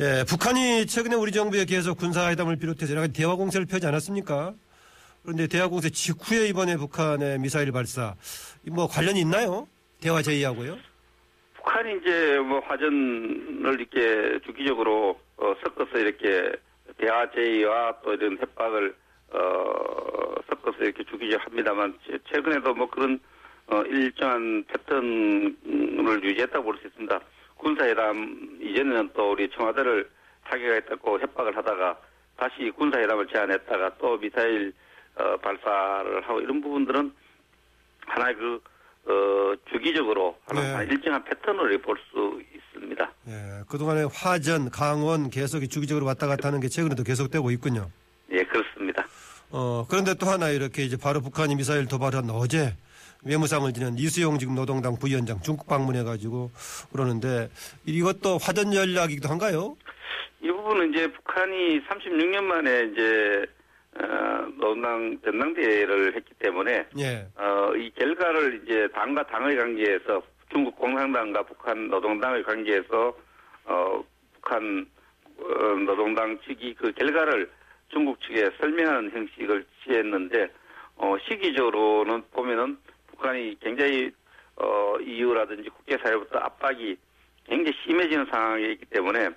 [0.00, 4.54] 예, 북한이 최근에 우리 정부에 계속 군사회담을 비롯해서 여러 가지 대화 공세를 펴지 않았습니까?
[5.22, 8.14] 그런데 대화 공세 직후에 이번에 북한의 미사일 발사
[8.66, 9.68] 뭐 관련이 있나요?
[10.00, 10.78] 대화 제의하고요.
[11.54, 16.52] 북한이 이제 뭐 화전을 이렇게 주기적으로 어, 섞어서 이렇게
[16.98, 18.94] 대화 제의와 또 이런 협박을
[19.30, 23.18] 어, 섞어서 이렇게 주기적 합니다만 최- 최근에도 뭐 그런
[23.68, 27.20] 어, 일정한 패턴을 유지했다고 볼 수 있습니다.
[27.56, 30.08] 군사회담 이전에는 또 우리 청와대를
[30.44, 31.98] 타격했다고 협박을 하다가
[32.36, 34.72] 다시 군사회담을 제안했다가 또 미사일
[35.16, 37.12] 어, 발사를 하고 이런 부분들은
[38.06, 38.60] 하나의 그
[39.08, 40.90] 어, 주기적으로 하나 네.
[40.90, 43.12] 일정한 패턴을 볼 수 있습니다.
[43.28, 47.90] 예, 그동안에 화전, 강원 계속 주기적으로 왔다 갔다 하는 게 최근에도 계속되고 있군요.
[48.30, 49.06] 예, 그렇습니다.
[49.50, 52.76] 어, 그런데 또 하나 이렇게 이제 바로 북한이 미사일 도발한 어제
[53.24, 56.50] 외무상을 지낸 이수용 지금 노동당 부위원장 중국 방문해가지고
[56.92, 57.48] 그러는데
[57.86, 59.76] 이것도 화전 전략이기도 한가요?
[60.42, 63.57] 이 부분은 이제 북한이 36년 만에 이제 어,
[64.56, 67.26] 노동당 전당대회를 했기 때문에 예.
[67.36, 73.16] 어, 이 결과를 이제 당과 당의 관계에서 중국 공산당과 북한 노동당의 관계에서
[73.64, 74.86] 어, 북한
[75.38, 77.50] 어, 노동당 측이 그 결과를
[77.88, 80.48] 중국 측에 설명하는 형식을 취했는데
[80.96, 84.10] 어, 시기적으로는 보면은 북한이 굉장히
[84.56, 86.96] 어, EU라든지 국제사회부터 압박이
[87.44, 89.30] 굉장히 심해지는 상황에 있기 때문에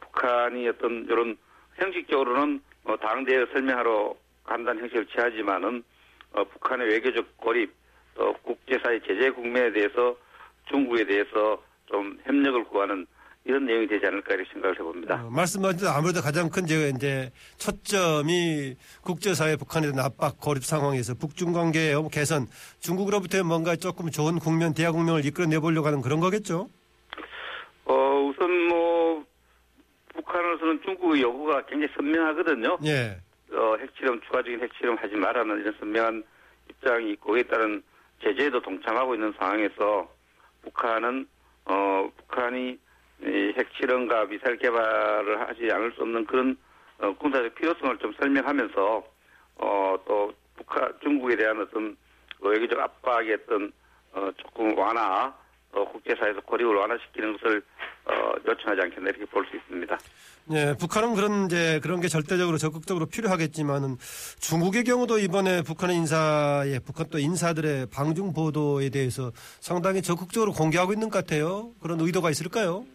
[0.00, 1.36] 북한이 어떤 이런
[1.76, 5.82] 형식적으로는 어, 당대에 설명하러 간다는 형식을 취하지만은
[6.32, 7.72] 어, 북한의 외교적 고립,
[8.14, 10.16] 또 국제사회 제재 국면에 대해서
[10.70, 13.06] 중국에 대해서 좀 협력을 구하는
[13.44, 15.26] 이런 내용이 되지 않을까 이렇게 생각을 해봅니다.
[15.26, 21.14] 어, 말씀하신 대로 아무래도 가장 큰 이제, 이제 초점이 국제사회 북한에 대한 압박 고립 상황에서
[21.14, 22.46] 북중 관계의 개선
[22.80, 26.68] 중국으로부터 뭔가 조금 좋은 국면 대화 국면을 이끌어내 보려고 하는 그런 거겠죠.
[27.84, 27.94] 어,
[28.30, 29.24] 우선 뭐
[30.16, 32.78] 북한으로서는 중국의 요구가 굉장히 선명하거든요.
[32.84, 33.20] 예.
[33.52, 36.24] 어, 핵실험 추가적인 핵실험 하지 말라는 이런 선명한
[36.70, 37.82] 입장이 있고 그에 따른
[38.22, 40.10] 제재에도 동참하고 있는 상황에서
[40.62, 41.28] 북한은
[41.66, 42.78] 어 북한이
[43.22, 46.56] 이 핵실험과 미사일 개발을 하지 않을 수 없는 그런
[46.98, 49.04] 어, 군사적 필요성을 좀 설명하면서
[49.58, 51.96] 어 또 북한 중국에 대한 어떤
[52.40, 53.72] 외교적 압박의 어떤
[54.12, 55.34] 어 조금 완화
[55.76, 57.62] 또 국제사회에서 고립을 완화시키는 것을
[58.06, 59.98] 어 요청하지 않겠나 이렇게 볼 수 있습니다.
[60.52, 63.96] 예, 북한은 그런 이제 그런 게 절대적으로 적극적으로 필요하겠지만은
[64.40, 71.10] 중국의 경우도 이번에 북한의 인사에 북한 또 인사들의 방중 보도에 대해서 상당히 적극적으로 공개하고 있는
[71.10, 71.72] 것 같아요.
[71.82, 72.86] 그런 의도가 있을까요?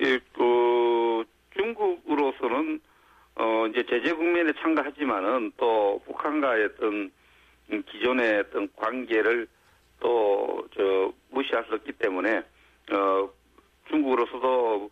[0.00, 1.24] 예, 그
[1.58, 2.80] 중국으로서는
[3.36, 7.10] 어 이제 제재 국면에 참가하지만은 또 북한과의 어떤
[7.70, 9.46] 음, 기존의 어떤 관계를
[10.00, 12.42] 또 저 무시할 수 없기 때문에
[12.92, 13.28] 어
[13.88, 14.90] 중국으로서도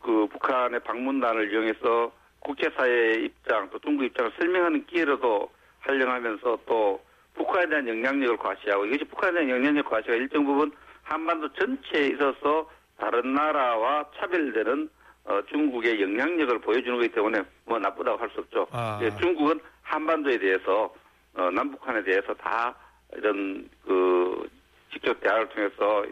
[0.00, 7.00] 그 북한의 방문단을 이용해서 국제사회의 입장 또 중국 입장을 설명하는 기회로도 활용하면서 또
[7.34, 13.34] 북한에 대한 영향력을 과시하고 이것이 북한에 대한 영향력 과시가 일정 부분 한반도 전체에 있어서 다른
[13.34, 14.88] 나라와 차별되는
[15.26, 18.66] 어, 중국의 영향력을 보여주는 거기 때문에 뭐 나쁘다고 할 수 없죠.
[18.72, 19.00] 아.
[19.02, 20.94] 예, 중국은 한반도에 대해서
[21.34, 22.74] 어, 남북한에 대해서 다
[23.16, 24.48] 이런 그
[24.92, 26.04] 직접 대화를 통해서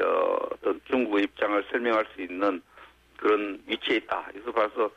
[0.00, 2.62] 어, 어떤 중국의 입장을 설명할 수 있는
[3.16, 4.28] 그런 위치에 있다.
[4.32, 4.90] 그래서 봐서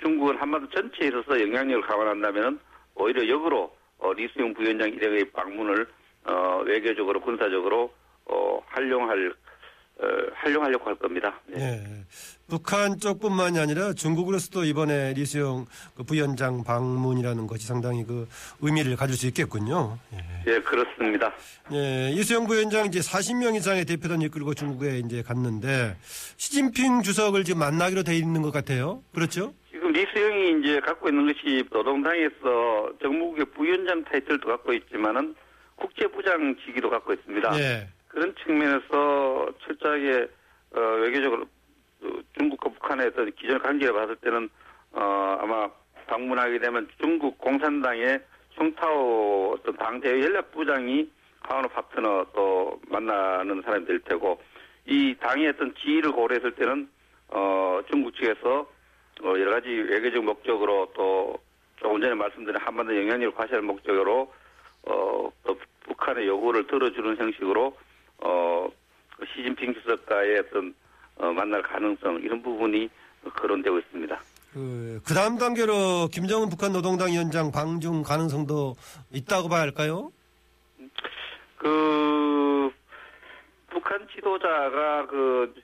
[0.00, 2.60] 중국은 한반도 전체에 있어서 영향력을 강화한다면
[2.94, 5.86] 오히려 역으로 어, 리수용 부위원장 일행의 방문을
[6.24, 7.92] 어, 외교적으로 군사적으로
[8.26, 9.34] 어, 활용할 어,
[10.34, 11.40] 활용하려고 할 겁니다.
[11.46, 11.60] 네.
[11.60, 12.04] 예.
[12.48, 15.64] 북한 쪽뿐만이 아니라 중국으로서도 이번에 리수용
[15.96, 18.28] 그 부위원장 방문이라는 것이 상당히 그
[18.60, 19.98] 의미를 가질 수 있겠군요.
[20.12, 20.52] 예.
[20.52, 21.32] 예, 그렇습니다.
[21.72, 25.96] 예, 이수영 부위원장 이제 40명 이상의 대표단 이끌고 중국에 이제 갔는데
[26.36, 29.02] 시진핑 주석을 지금 만나기로 돼 있는 것 같아요.
[29.14, 29.54] 그렇죠?
[29.70, 35.34] 지금 리수영이 이제 갖고 있는 것이 노동당에서 정무국의 부위원장 타이틀도 갖고 있지만은
[35.76, 37.58] 국제부장 직위도 갖고 있습니다.
[37.58, 37.88] 예.
[38.12, 40.28] 그런 측면에서 철저하게
[40.76, 41.42] 어, 외교적으로
[42.02, 44.48] 어, 중국과 북한의 어떤 기존 관계를 봤을 때는
[44.92, 45.68] 어, 아마
[46.06, 48.20] 방문하게 되면 중국 공산당의
[48.54, 54.40] 송타오 어떤 당대회 연락부장이 하원 파트너 또 만나는 사람이 될 테고
[54.86, 56.88] 이 당의 어떤 지위를 고려했을 때는
[57.28, 58.70] 어, 중국 측에서
[59.22, 61.38] 어, 여러 가지 외교적 목적으로 또
[61.76, 64.32] 조금 전에 말씀드린 한반도 영향력을 과시할 목적으로
[64.82, 67.74] 어, 또 북한의 요구를 들어주는 형식으로
[68.24, 68.68] 어,
[69.16, 70.74] 그 시진핑 주석과의 어떤
[71.16, 72.88] 어, 만날 가능성 이런 부분이
[73.34, 74.20] 거론되고 있습니다.
[74.52, 78.74] 그, 그 다음 단계로 김정은 북한 노동당 위원장 방중 가능성도
[79.12, 80.12] 있다고 봐야 할까요?
[81.56, 82.70] 그
[83.70, 85.54] 북한 지도자가 그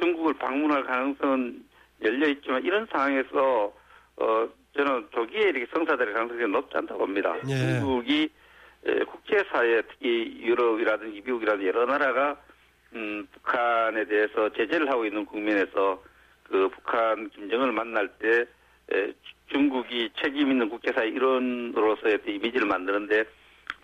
[0.00, 1.64] 중국을 방문할 가능성은
[2.02, 3.72] 열려 있지만 이런 상황에서
[4.16, 7.36] 어 저는 조기에 이렇게 성사될 가능성이 높지 않다고 봅니다.
[7.48, 7.56] 예.
[7.56, 8.41] 중국이 에,
[8.84, 12.36] 국제사회 특히 유럽이라든지 미국이라든지 여러 나라가
[12.94, 16.02] 음, 북한에 대해서 제재를 하고 있는 국면에서
[16.44, 18.44] 그 북한 김정은을 만날 때
[18.92, 19.12] 에,
[19.50, 23.24] 중국이 책임 있는 국제사회 일원으로서의 이미지를 만드는데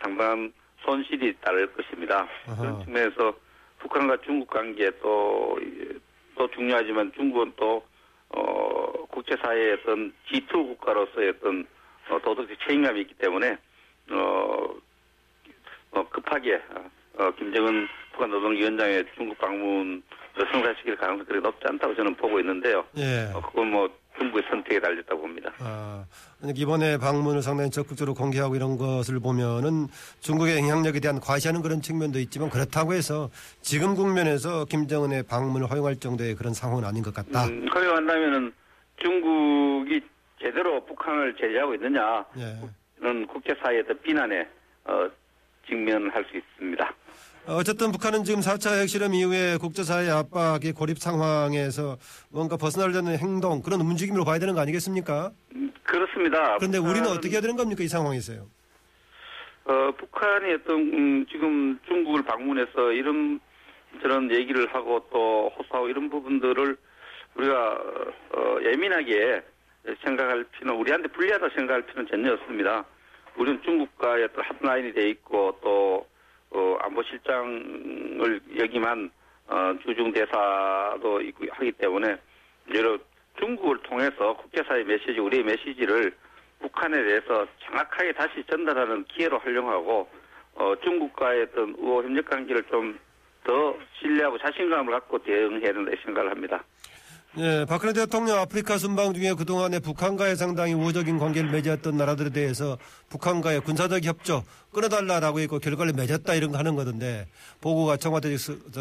[0.03, 0.53] 상당한
[0.85, 2.29] 손실이 따를 것입니다.
[2.47, 2.57] 아하.
[2.57, 3.35] 그런 측면에서
[3.79, 5.59] 북한과 중국 관계 또,
[6.35, 7.85] 또 중요하지만 중국은 또,
[8.31, 11.67] 어, 국제사회의 어떤 G2 국가로서의 어떤
[12.11, 13.57] 어, 도덕적 책임감이 있기 때문에,
[14.11, 14.75] 어,
[15.91, 16.61] 어, 급하게,
[17.19, 20.03] 어, 김정은 북한 노동위원장의 중국 방문을
[20.53, 22.85] 성사시킬 가능성이 높지 않다고 저는 보고 있는데요.
[22.97, 23.31] 예.
[23.35, 25.53] 어, 그건 뭐 중국의 선택에 달렸다고 봅니다.
[25.61, 26.05] 아,
[26.55, 29.87] 이번에 방문을 상당히 적극적으로 공개하고 이런 것을 보면은
[30.21, 33.31] 중국의 영향력에 대한 과시하는 그런 측면도 있지만 그렇다고 해서
[33.61, 37.47] 지금 국면에서 김정은의 방문을 허용할 정도의 그런 상황은 아닌 것 같다.
[37.47, 38.53] 음, 허용한다면은
[39.01, 40.01] 중국이
[40.41, 43.27] 제대로 북한을 제재하고 있느냐는 예.
[43.27, 44.49] 국제사회의 어떤 비난에
[44.85, 45.09] 어,
[45.69, 46.95] 직면할 수 있습니다.
[47.47, 51.97] 어쨌든 북한은 지금 4차 핵실험 이후에 국제사회 압박의 고립 상황에서
[52.31, 55.31] 뭔가 벗어나려는 행동 그런 움직임으로 봐야 되는 거 아니겠습니까?
[55.55, 56.59] 음, 그렇습니다.
[56.59, 58.47] 그런데 우리는 북한은, 어떻게 해야 되는 겁니까 이 상황에서요?
[59.65, 63.41] 어, 북한이 어떤 음, 지금 중국을 방문해서 이런
[64.03, 66.77] 저런 얘기를 하고 또 호소하고 이런 부분들을
[67.35, 67.81] 우리가
[68.35, 69.43] 어, 예민하게
[70.05, 72.85] 생각할 필요는 우리한테 불리하다 생각할 필요는 전혀 없습니다.
[73.37, 76.07] 우리는 중국과의 어떤 핫라인이 돼 있고 또
[76.51, 79.11] 어, 안보실장을 역임한
[79.49, 82.17] 어, 주중 대사도 있고 하기 때문에
[82.75, 82.99] 여러
[83.39, 86.13] 중국을 통해서 국제사회 메시지 우리의 메시지를
[86.61, 90.09] 북한에 대해서 정확하게 다시 전달하는 기회로 활용하고
[90.55, 92.99] 어, 중국과의 어떤 우호 협력 관계를 좀
[93.49, 96.63] 더 신뢰하고 자신감을 갖고 대응해야 된다 생각을 합니다.
[97.37, 102.79] 예, 박근혜 대통령 아프리카 순방 중에 그동안에 북한과의 상당히 우호적인 관계를 맺었던 나라들에 대해서
[103.11, 107.27] 북한과의 군사적 협조 끊어달라라고 했고 결과를 맺었다 이런 거 하는 거던데
[107.61, 108.35] 보고가 청와대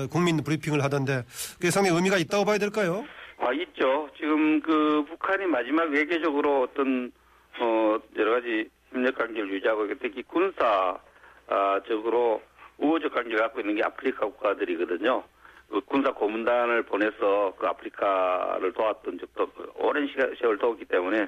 [0.10, 1.26] 국민 브리핑을 하던데
[1.56, 3.04] 그게 상당히 의미가 있다고 봐야 될까요?
[3.38, 4.10] 아, 있죠.
[4.18, 7.12] 지금 그 북한이 마지막 외교적으로 어떤
[7.60, 12.42] 어 여러 가지 협력 관계를 유지하고 특히 군사적으로
[12.78, 15.24] 우호적 관계를 갖고 있는 게 아프리카 국가들이거든요.
[15.70, 21.28] 그 군사 고문단을 보내서 그 아프리카를 도왔던 적도 오랜 시간, 세월 도왔기 때문에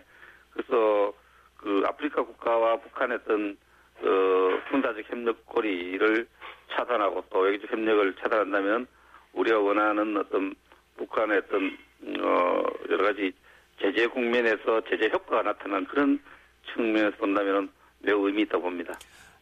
[0.51, 1.13] 그래서
[1.57, 3.57] 그 아프리카 국가와 북한의 어떤
[3.99, 6.27] 그 군사적 협력 고리를
[6.71, 8.87] 차단하고 또 외교적 협력을 차단한다면
[9.33, 10.55] 우리가 원하는 어떤
[10.97, 11.77] 북한의 어떤
[12.21, 13.33] 어 여러 가지
[13.81, 16.19] 제재 국면에서 제재 효과가 나타난 그런
[16.73, 17.69] 측면에서 본다면
[17.99, 18.93] 매우 의미 있다 고 봅니다.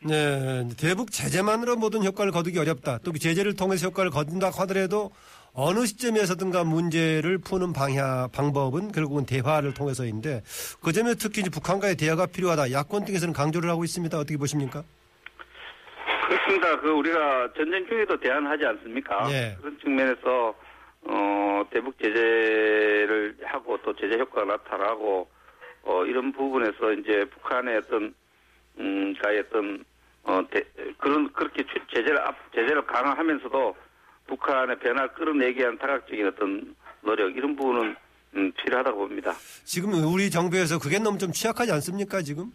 [0.05, 2.99] 네, 대북 제재만으로 모든 효과를 거두기 어렵다.
[2.99, 5.11] 또그 제재를 통해서 효과를 거둔다 하더라도
[5.53, 10.43] 어느 시점에서든가 문제를 푸는 방향, 방법은 결국은 대화를 통해서인데
[10.83, 12.71] 그 점에 특히 이제 북한과의 대화가 필요하다.
[12.71, 14.15] 야권 등에서는 강조를 하고 있습니다.
[14.19, 14.83] 어떻게 보십니까?
[16.27, 16.79] 그렇습니다.
[16.79, 19.27] 그 우리가 전쟁 중에도 대안하지 않습니까?
[19.31, 19.55] 예.
[19.59, 20.53] 그런 측면에서
[21.09, 25.27] 어 대북 제재를 하고 또 제재 효과가 나타나고
[25.83, 28.13] 어 이런 부분에서 이제 북한의 어떤
[28.79, 29.83] 음 가의 어떤
[30.23, 30.63] 어 대,
[30.97, 33.75] 그런 그렇게 추- 제재를 앞 제재를 강화하면서도
[34.27, 37.95] 북한의 변화를 끌어내기 위한 다각적인 어떤 노력 이런 부분은
[38.35, 39.31] 음, 필요하다고 봅니다.
[39.63, 42.51] 지금 우리 정부에서 그게 너무 좀 취약하지 않습니까, 지금?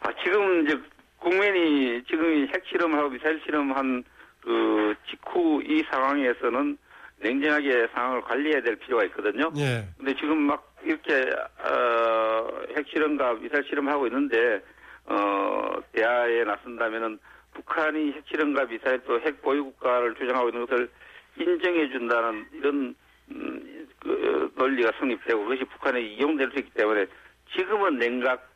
[0.00, 0.78] 아, 지금 이제
[1.18, 4.02] 국민이 지금 핵 실험하고 미사일 실험한
[4.40, 6.76] 그 직후 이 상황에서는
[7.18, 9.52] 냉정하게 상황을 관리해야 될 필요가 있거든요.
[9.56, 9.86] 예.
[9.96, 11.30] 근데 지금 막 이렇게
[11.64, 14.60] 어, 핵 실험과 미사일 실험하고 있는데
[15.06, 17.18] 어, 대화에 나선다면은
[17.54, 20.90] 북한이 핵실험과 미사일 또 핵 보유 국가를 주장하고 있는 것을
[21.38, 22.94] 인정해 준다는 이런
[23.30, 27.06] 음, 그 논리가 성립되고 그것이 북한에 이용될 수 있기 때문에
[27.54, 28.48] 지금은 냉각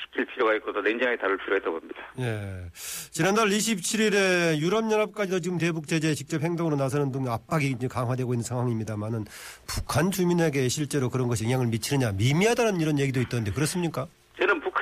[0.00, 2.00] 시킬 필요가 있고 또 냉정하게 다룰 필요가 있다고 봅니다.
[2.20, 2.68] 예.
[3.10, 9.24] 지난달 27일에 유럽연합까지도 지금 대북 제재 직접 행동으로 나서는 등 압박이 이제 강화되고 있는 상황입니다만은
[9.66, 14.06] 북한 주민에게 실제로 그런 것이 영향을 미치느냐 미미하다는 이런 얘기도 있던데 그렇습니까?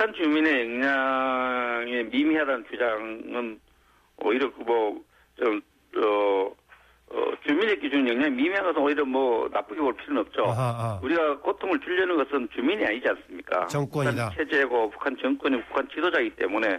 [0.06, 3.60] 북한 주민의 영향에 미미하다는 주장은
[4.18, 5.60] 오히려 그 뭐좀
[5.96, 6.52] 어,
[7.10, 10.44] 어, 주민의 기준 영향이 미미한 것은 오히려 뭐 나쁘게 볼 필요는 없죠.
[10.44, 11.00] 아하, 아.
[11.02, 13.66] 우리가 고통을 주려는 것은 주민이 아니지 않습니까?
[13.66, 14.30] 정권이다.
[14.30, 16.78] 북한 체제고 북한 정권이 북한 지도자이기 때문에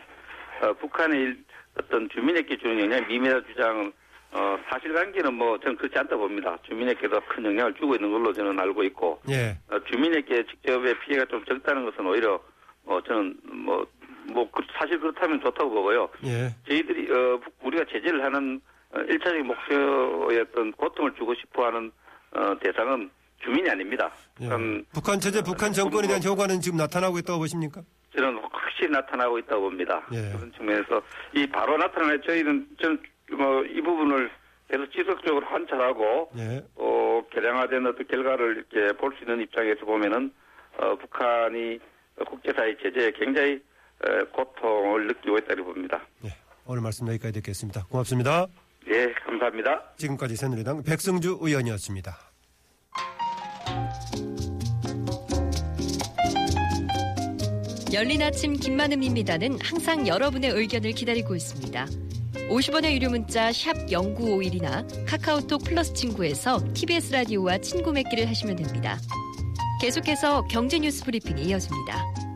[0.61, 1.43] 어, 북한의 일-
[1.79, 3.91] 어떤 주민에게 주는 영향이 미미하다 주장은
[4.31, 6.57] 어, 사실관계는 뭐 저는 그렇지 않다 봅니다.
[6.63, 9.57] 주민에게도 큰 영향을 주고 있는 걸로 저는 알고 있고 예.
[9.69, 12.39] 어, 주민에게 직접의 피해가 좀 적다는 것은 오히려
[12.87, 13.85] 어, 저는 뭐,
[14.31, 16.09] 뭐 그- 사실 그렇다면 좋다고 보고요.
[16.25, 16.49] 예.
[16.67, 18.59] 저희들이 어, 북- 우리가 제재를 하는
[18.91, 21.91] 어, 일차적인 목표의 어떤 고통을 주고 싶어 하는
[22.31, 23.09] 어, 대상은
[23.43, 24.11] 주민이 아닙니다.
[24.41, 24.47] 예.
[24.47, 27.81] 음, 북한 체제, 북한 정권에 대한 효과는 지금 나타나고 있다고 보십니까?
[28.15, 30.01] 저는 확실히 나타나고 있다고 봅니다.
[30.13, 30.31] 예.
[30.33, 31.01] 그런 측면에서
[31.33, 32.99] 이 바로 나타나는 저희는 저는
[33.37, 34.31] 뭐 이 부분을
[34.69, 36.63] 계속 지속적으로 관찰하고 예.
[36.75, 40.31] 어, 개량화된 어떤 결과를 이렇게 볼 수 있는 입장에서 보면은
[40.79, 41.79] 어, 북한이
[42.25, 46.05] 국제사회 제재에 굉장히 에, 고통을 느끼고 있다고 봅니다.
[46.25, 46.29] 예.
[46.65, 47.85] 오늘 말씀 여기까지 듣겠습니다.
[47.85, 48.47] 고맙습니다.
[48.89, 49.93] 예, 감사합니다.
[49.97, 52.15] 지금까지 새누리당 백승주 의원이었습니다.
[57.93, 61.85] 열린 아침 김만음입니다는 항상 여러분의 의견을 기다리고 있습니다.
[62.49, 68.97] 50원의 유료 문자 샵 0951이나 카카오톡 플러스 친구에서 TBS 라디오와 친구 맺기를 하시면 됩니다.
[69.79, 72.26] 계속해서 경제 뉴스 브리핑이 이어집니다.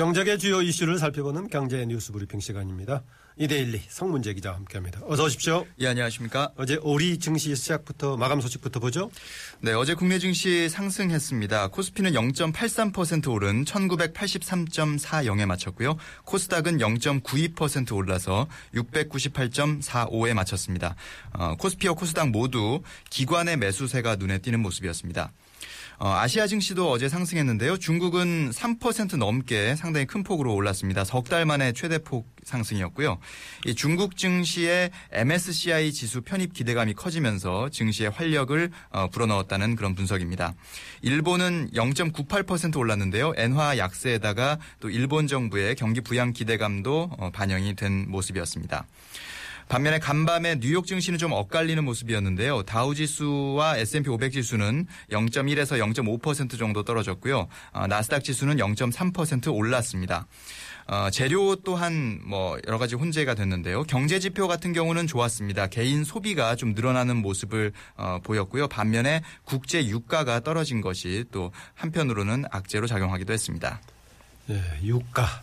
[0.00, 3.02] 경제계 주요 이슈를 살펴보는 경제 뉴스 브리핑 시간입니다.
[3.36, 5.02] 이데일리 성문재 기자와 함께합니다.
[5.04, 5.66] 어서 오십시오.
[5.78, 6.52] 예, 안녕하십니까.
[6.56, 9.10] 어제 오리 증시 시작부터 마감 소식부터 보죠.
[9.60, 11.68] 네, 어제 국내 증시 상승했습니다.
[11.68, 15.98] 코스피는 0.83% 오른 1983.40에 마쳤고요.
[16.24, 20.96] 코스닥은 0.92% 올라서 698.45에 마쳤습니다.
[21.34, 22.80] 어, 코스피와 코스닥 모두
[23.10, 25.30] 기관의 매수세가 눈에 띄는 모습이었습니다.
[26.02, 27.76] 어, 아시아 증시도 어제 상승했는데요.
[27.76, 31.04] 중국은 3% 넘게 상당히 큰 폭으로 올랐습니다.
[31.04, 33.18] 석 달 만에 최대 폭 상승이었고요.
[33.66, 40.54] 이 중국 증시의 MSCI 지수 편입 기대감이 커지면서 증시의 활력을 어, 불어넣었다는 그런 분석입니다.
[41.02, 43.34] 일본은 0.98% 올랐는데요.
[43.36, 48.86] 엔화 약세에다가 또 일본 정부의 경기 부양 기대감도 어, 반영이 된 모습이었습니다.
[49.70, 52.64] 반면에 간밤에 뉴욕 증시는 좀 엇갈리는 모습이었는데요.
[52.64, 57.46] 다우지수와 S&P 500 지수는 0.1에서 0.5% 정도 떨어졌고요.
[57.72, 60.26] 어, 나스닥 지수는 0.3% 올랐습니다.
[60.88, 63.84] 어, 재료 또한 뭐 여러 가지 혼재가 됐는데요.
[63.84, 65.68] 경제 지표 같은 경우는 좋았습니다.
[65.68, 68.66] 개인 소비가 좀 늘어나는 모습을 어, 보였고요.
[68.66, 73.80] 반면에 국제 유가가 떨어진 것이 또 한편으로는 악재로 작용하기도 했습니다.
[74.46, 75.42] 네, 유가.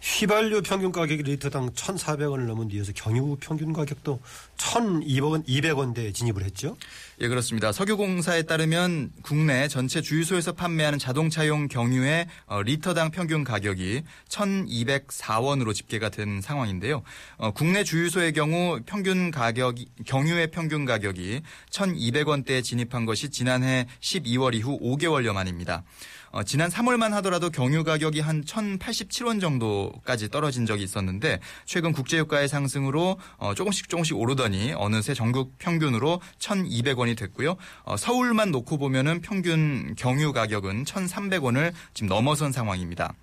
[0.00, 4.20] 휘발유 평균 가격이 리터당 1,400원을 넘은 뒤에서 경유 평균 가격도
[4.56, 6.76] 1,200원, 200원대에 진입을 했죠.
[7.20, 7.72] 예, 그렇습니다.
[7.72, 16.40] 석유공사에 따르면 국내 전체 주유소에서 판매하는 자동차용 경유의 어, 리터당 평균 가격이 1,204원으로 집계가 된
[16.40, 17.02] 상황인데요.
[17.36, 24.78] 어, 국내 주유소의 경우 평균 가격이 경유의 평균 가격이 1,200원대에 진입한 것이 지난해 12월 이후
[24.80, 25.82] 5개월여 만입니다.
[26.38, 33.18] 어, 지난 3월만 하더라도 경유 가격이 한 1,087원 정도까지 떨어진 적이 있었는데 최근 국제유가의 상승으로
[33.38, 37.56] 어, 조금씩 조금씩 오르더니 어느새 전국 평균으로 1,200원이 됐고요.
[37.82, 43.14] 어, 서울만 놓고 보면은 평균 경유 가격은 1,300원을 지금 넘어선 상황입니다.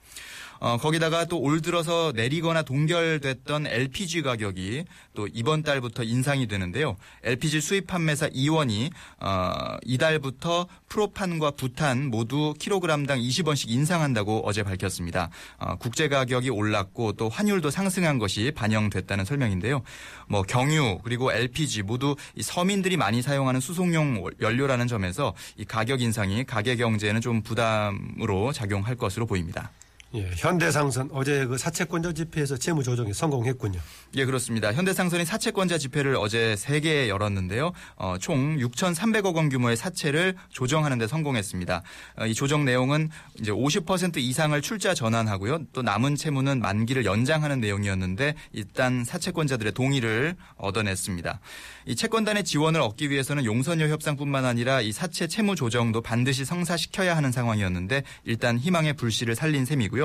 [0.66, 6.97] 어, 거기다가 또 올 들어서 내리거나 동결됐던 LPG 가격이 또 이번 달부터 인상이 되는데요.
[7.24, 8.89] LPG 수입 판매사 이원이
[9.20, 15.30] 어, 이달부터 프로판과 부탄 모두 킬로그램당 20원씩 인상한다고 어제 밝혔습니다.
[15.59, 19.84] 어, 국제 가격이 올랐고 또 환율도 상승한 것이 반영됐다는 설명인데요.
[20.28, 26.43] 뭐 경유 그리고 LPG 모두 이 서민들이 많이 사용하는 수송용 연료라는 점에서 이 가격 인상이
[26.43, 29.70] 가계 경제에는 좀 부담으로 작용할 것으로 보입니다.
[30.16, 33.80] 예, 현대상선 어제 그 사채권자 집회에서 채무 조정에 성공했군요.
[34.16, 34.74] 예, 그렇습니다.
[34.74, 37.74] 현대상선이 사채권자 집회를 어제 3개 열었는데요.
[37.97, 41.84] 어, 총 6,300억 원 규모의 사채를 조정하는 데 성공했습니다.
[42.20, 43.09] 어, 이 조정 내용은
[43.39, 45.66] 이제 50% 이상을 출자 전환하고요.
[45.74, 51.39] 또 남은 채무는 만기를 연장하는 내용이었는데 일단 사채권자들의 동의를 얻어냈습니다.
[51.88, 57.32] 이 채권단의 지원을 얻기 위해서는 용선료 협상뿐만 아니라 이 사채 채무 조정도 반드시 성사시켜야 하는
[57.32, 60.05] 상황이었는데 일단 희망의 불씨를 살린 셈이고요.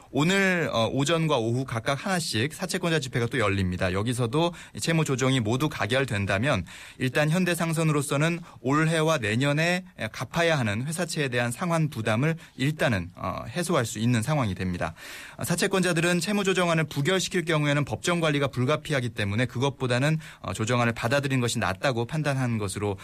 [0.13, 3.93] 오늘 어, 오전과 오후 각각 하나씩 사채권자 집회가 또 열립니다.
[3.93, 6.65] 여기서도 채무 조정이 모두 가결된다면
[6.97, 14.21] 일단 현대상선으로서는 올해와 내년에 갚아야 하는 회사채에 대한 상환 부담을 일단은 어, 해소할 수 있는
[14.21, 14.93] 상황이 됩니다.
[15.41, 22.05] 사채권자들은 채무 조정안을 부결시킬 경우에는 법정 관리가 불가피하기 때문에 그것보다는 어, 조정안을 받아들인 것이 낫다고
[22.05, 22.97] 판단한 것으로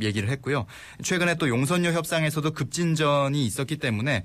[0.00, 0.66] 얘기를 했고요.
[1.02, 4.22] 최근에 또 용선료 협상에서도 급진전이 있었기 때문에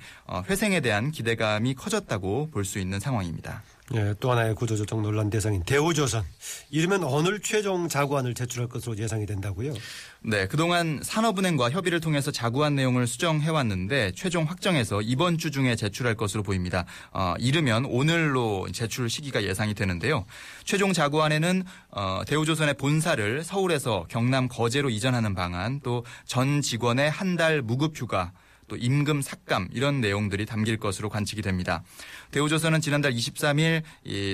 [0.49, 3.63] 회생에 대한 기대감이 커졌다고 있다고 볼 수 있는 상황입니다.
[3.95, 6.23] 예, 또 하나의 구조조정 논란 대상인 대우조선.
[6.69, 9.73] 이르면 오늘 최종 자구안을 제출할 것으로 예상이 된다고요?
[10.21, 16.43] 네, 그동안 산업은행과 협의를 통해서 자구안 내용을 수정해왔는데 최종 확정해서 이번 주 중에 제출할 것으로
[16.43, 16.85] 보입니다.
[17.11, 20.25] 어, 이르면 오늘로 제출 시기가 예상이 되는데요.
[20.65, 27.61] 최종 자구안에는 어, 대우조선의 본사를 서울에서 경남 거제로 이전하는 방안, 또 전 직원의 한 달
[27.61, 28.33] 무급 휴가,
[28.69, 31.83] 또 임금 삭감 이런 내용들이 담길 것으로 관측이 됩니다.
[32.31, 33.83] 대우조선은 지난달 23일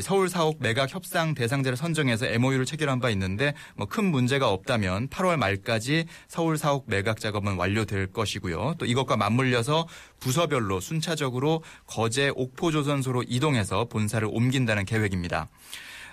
[0.03, 5.38] 서울 사옥 매각 협상 대상자를 선정해서 MOU를 체결한 바 있는데 뭐 큰 문제가 없다면 8월
[5.38, 8.75] 말까지 서울 사옥 매각 작업은 완료될 것이고요.
[8.77, 9.88] 또 이것과 맞물려서
[10.19, 15.47] 부서별로 순차적으로 거제 옥포조선소로 이동해서 본사를 옮긴다는 계획입니다.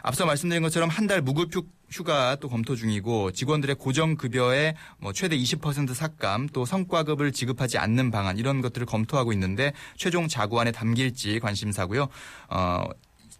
[0.02, 1.50] 앞서 말씀드린 것처럼 한 달 무급
[1.90, 8.10] 휴가 또 검토 중이고 직원들의 고정 급여에 뭐 최대 20% 삭감 또 성과급을 지급하지 않는
[8.10, 12.08] 방안 이런 것들을 검토하고 있는데 최종 자구안에 담길지 관심사고요.
[12.48, 12.84] 어,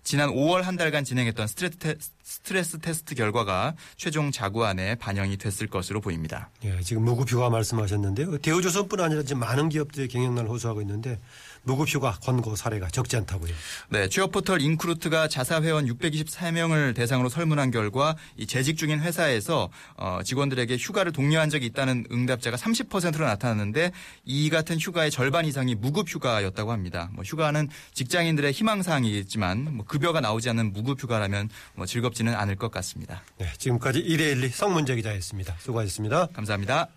[0.04, 6.50] 지난 5월 한 달간 진행했던 스트레스, 스트레스 테스트 결과가 최종 자구안에 반영이 됐을 것으로 보입니다.
[6.64, 8.38] 예, 지금 무급휴가 말씀하셨는데요.
[8.38, 11.20] 대우조선뿐 아니라 지금 많은 기업들이 경영난을 호소하고 있는데
[11.64, 13.52] 무급휴가 권고 사례가 적지 않다고요.
[13.90, 20.20] 네, 취업 포털 인크루트가 자사 회원 624명을 대상으로 설문한 결과 이 재직 중인 회사에서 어,
[20.24, 23.92] 직원들에게 휴가를 독려한 적이 있다는 응답자가 30%로 나타났는데
[24.24, 27.10] 이 같은 휴가의 절반 이상이 무급 휴가였다고 합니다.
[27.12, 32.70] 뭐 휴가는 직장인들의 희망 사항이겠지만 뭐 급여가 나오지 않는 무급 휴가라면 뭐 즐겁지는 않을 것
[32.70, 33.22] 같습니다.
[33.38, 35.56] 네, 지금까지 1회 1리 성문재 기자였습니다.
[35.60, 36.26] 수고하셨습니다.
[36.26, 36.88] 감사합니다.